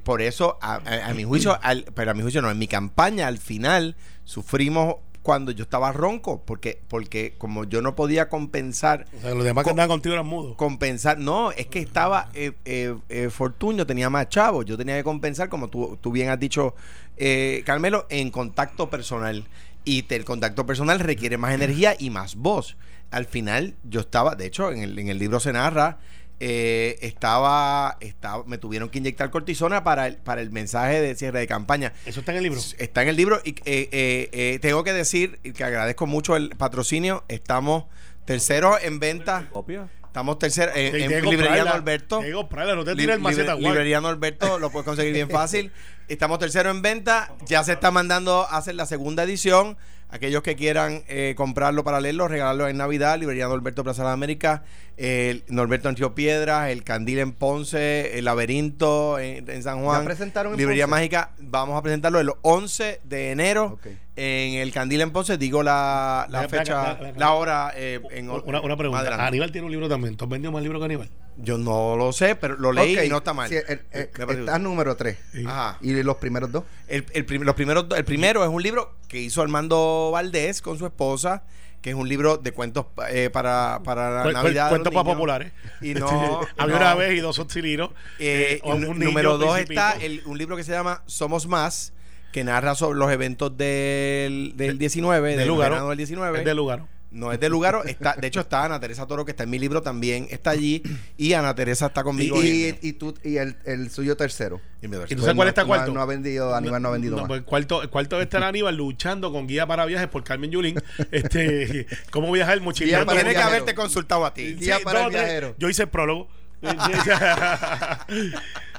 [0.02, 2.68] Por eso, a, a- a mi juicio, al- pero a mi juicio no, en mi
[2.68, 9.06] campaña al final sufrimos cuando yo estaba ronco, porque, porque como yo no podía compensar,
[9.18, 10.56] O sea, los demás que Co- andaban contigo eran mudos.
[10.56, 15.04] compensar, no, es que estaba, eh, eh, eh, Fortunio tenía más chavos, yo tenía que
[15.04, 16.74] compensar, como tú, tú bien has dicho,
[17.18, 19.44] eh, Carmelo, en contacto personal.
[19.84, 22.76] Y te- el contacto personal requiere más energía y más voz.
[23.10, 25.98] Al final, yo estaba, de hecho, en el, en el libro se narra,
[26.40, 31.40] eh, estaba, estaba, me tuvieron que inyectar cortisona para el, para el mensaje de cierre
[31.40, 31.92] de campaña.
[32.06, 32.60] Eso está en el libro.
[32.78, 36.50] Está en el libro y eh, eh, eh, tengo que decir que agradezco mucho el
[36.50, 37.24] patrocinio.
[37.28, 37.84] Estamos
[38.24, 39.48] terceros en venta.
[39.52, 39.88] ¿Copia?
[40.06, 41.64] Estamos terceros en, en librería.
[41.64, 42.20] Norberto.
[42.20, 45.70] No te tires el maceta, libre- librería Norberto lo puedes conseguir bien fácil.
[46.08, 47.32] Estamos tercero en venta.
[47.46, 49.76] Ya se está mandando a hacer la segunda edición.
[50.12, 54.14] Aquellos que quieran eh, comprarlo para leerlo, regalarlo en Navidad, Librería Norberto Plaza de las
[54.14, 54.62] Américas,
[55.02, 60.02] el Norberto Río Piedras, el Candil en Ponce, el Laberinto en, en San Juan.
[60.02, 60.90] ¿Ya presentaron en Librería Ponce?
[60.96, 63.78] Mágica, vamos a presentarlo el 11 de enero
[64.16, 65.38] en el Candil en Ponce.
[65.38, 67.72] Digo la, la fecha, la hora.
[67.74, 69.00] eh, en, Una, una pregunta.
[69.00, 69.24] adelante.
[69.24, 70.16] Aníbal tiene un libro también.
[70.18, 71.08] ¿Tú has vendido más libros que Aníbal?
[71.38, 73.48] Yo no lo sé, pero lo leí y no está mal.
[73.48, 75.16] sí, el- está número 3.
[75.46, 75.78] Ajá.
[75.80, 76.64] ¿Y los primeros dos?
[76.88, 80.76] El, el prim- los primeros, el primero es un libro que hizo Armando Valdés con
[80.76, 81.44] su esposa,
[81.82, 84.62] que es un libro de cuentos eh, para, para la Cu- cu- Navidad.
[84.64, 85.52] los cuentos para populares.
[85.80, 86.40] Y no.
[86.58, 86.80] Había no.
[86.82, 87.90] una vez y dos auxilios.
[88.18, 89.80] Eh, niño número dos principito.
[89.80, 91.92] está el- un libro que se llama Somos Más,
[92.32, 95.88] que narra sobre los eventos del, del 19, de del Lugaro.
[95.88, 96.38] del 19.
[96.40, 96.86] Es de Lugaro.
[97.12, 99.58] No es de Lugaro, está, de hecho está Ana Teresa Toro, que está en mi
[99.58, 100.80] libro también, está allí,
[101.16, 102.40] y Ana Teresa está Y, conmigo.
[102.40, 104.60] y, y tú, y el, el suyo tercero.
[104.80, 105.18] en mi ¿Y versión.
[105.18, 105.92] tú sabes cuál está no, cuarto?
[105.92, 107.28] No, ha vendido, Aníbal no ha vendido No, más.
[107.28, 110.80] pues el cuarto, el cuarto está Aníbal luchando con Guía para Viajes por Carmen Yulín.
[111.10, 114.54] Este, ¿Cómo viajar para Tiene que haberte consultado a ti.
[114.54, 115.56] Guía para el viajero.
[115.58, 116.28] Yo hice el prólogo.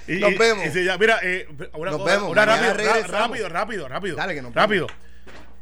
[0.07, 0.65] Y- Nos y- vemos.
[0.65, 0.69] y
[0.99, 2.31] mira, eh, una, Nos cosa- vemos.
[2.31, 2.73] una rápido,
[3.07, 4.15] rápido, rápido, rápido.
[4.15, 4.87] Dale, que nos rápido.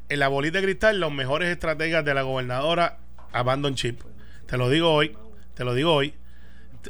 [0.10, 2.97] En la bolita de cristal, los mejores estrategas de la gobernadora
[3.32, 4.01] Abandon Chip.
[4.47, 5.16] Te lo digo hoy,
[5.53, 6.16] te lo digo hoy.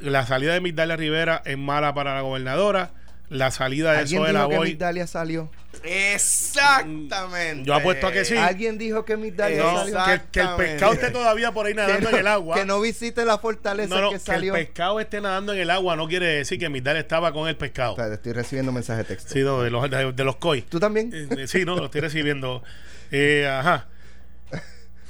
[0.01, 2.91] La salida de Migdalia Rivera es mala para la gobernadora.
[3.29, 4.59] La salida de ¿Alguien Zoe dijo que.
[4.59, 5.51] Migdalia salió?
[5.83, 7.63] Exactamente.
[7.63, 8.35] Yo apuesto a que sí.
[8.35, 10.23] Alguien dijo que mi Dalia No, salió.
[10.23, 12.55] que, que el pescado esté todavía por ahí nadando no, en el agua.
[12.55, 14.55] que no visite la fortaleza No, no, que que salió.
[14.55, 17.55] el pescado esté nadando en el agua no quiere decir que Migdal estaba con el
[17.55, 17.93] pescado.
[17.93, 19.33] O sea, estoy recibiendo mensajes de texto.
[19.33, 20.61] Sí, no, de los, de, de los koi.
[20.63, 21.11] ¿Tú también?
[21.13, 22.63] Eh, eh, sí, no, lo estoy recibiendo.
[23.11, 23.87] Eh, ajá.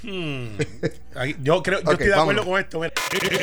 [0.02, 0.58] Hmm.
[1.44, 2.46] Yo creo, yo estoy de acuerdo vámonos.
[2.46, 2.80] con esto.
[2.80, 2.94] mira.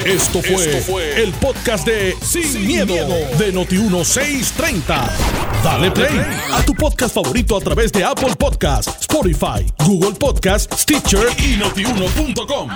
[0.07, 2.95] Esto fue, el podcast de Sin, miedo,
[3.37, 5.11] de Noti1630.
[5.63, 6.19] Dale play
[6.53, 12.71] a tu podcast favorito a través de Apple Podcasts, Spotify, Google Podcasts, Stitcher y notiuno.com.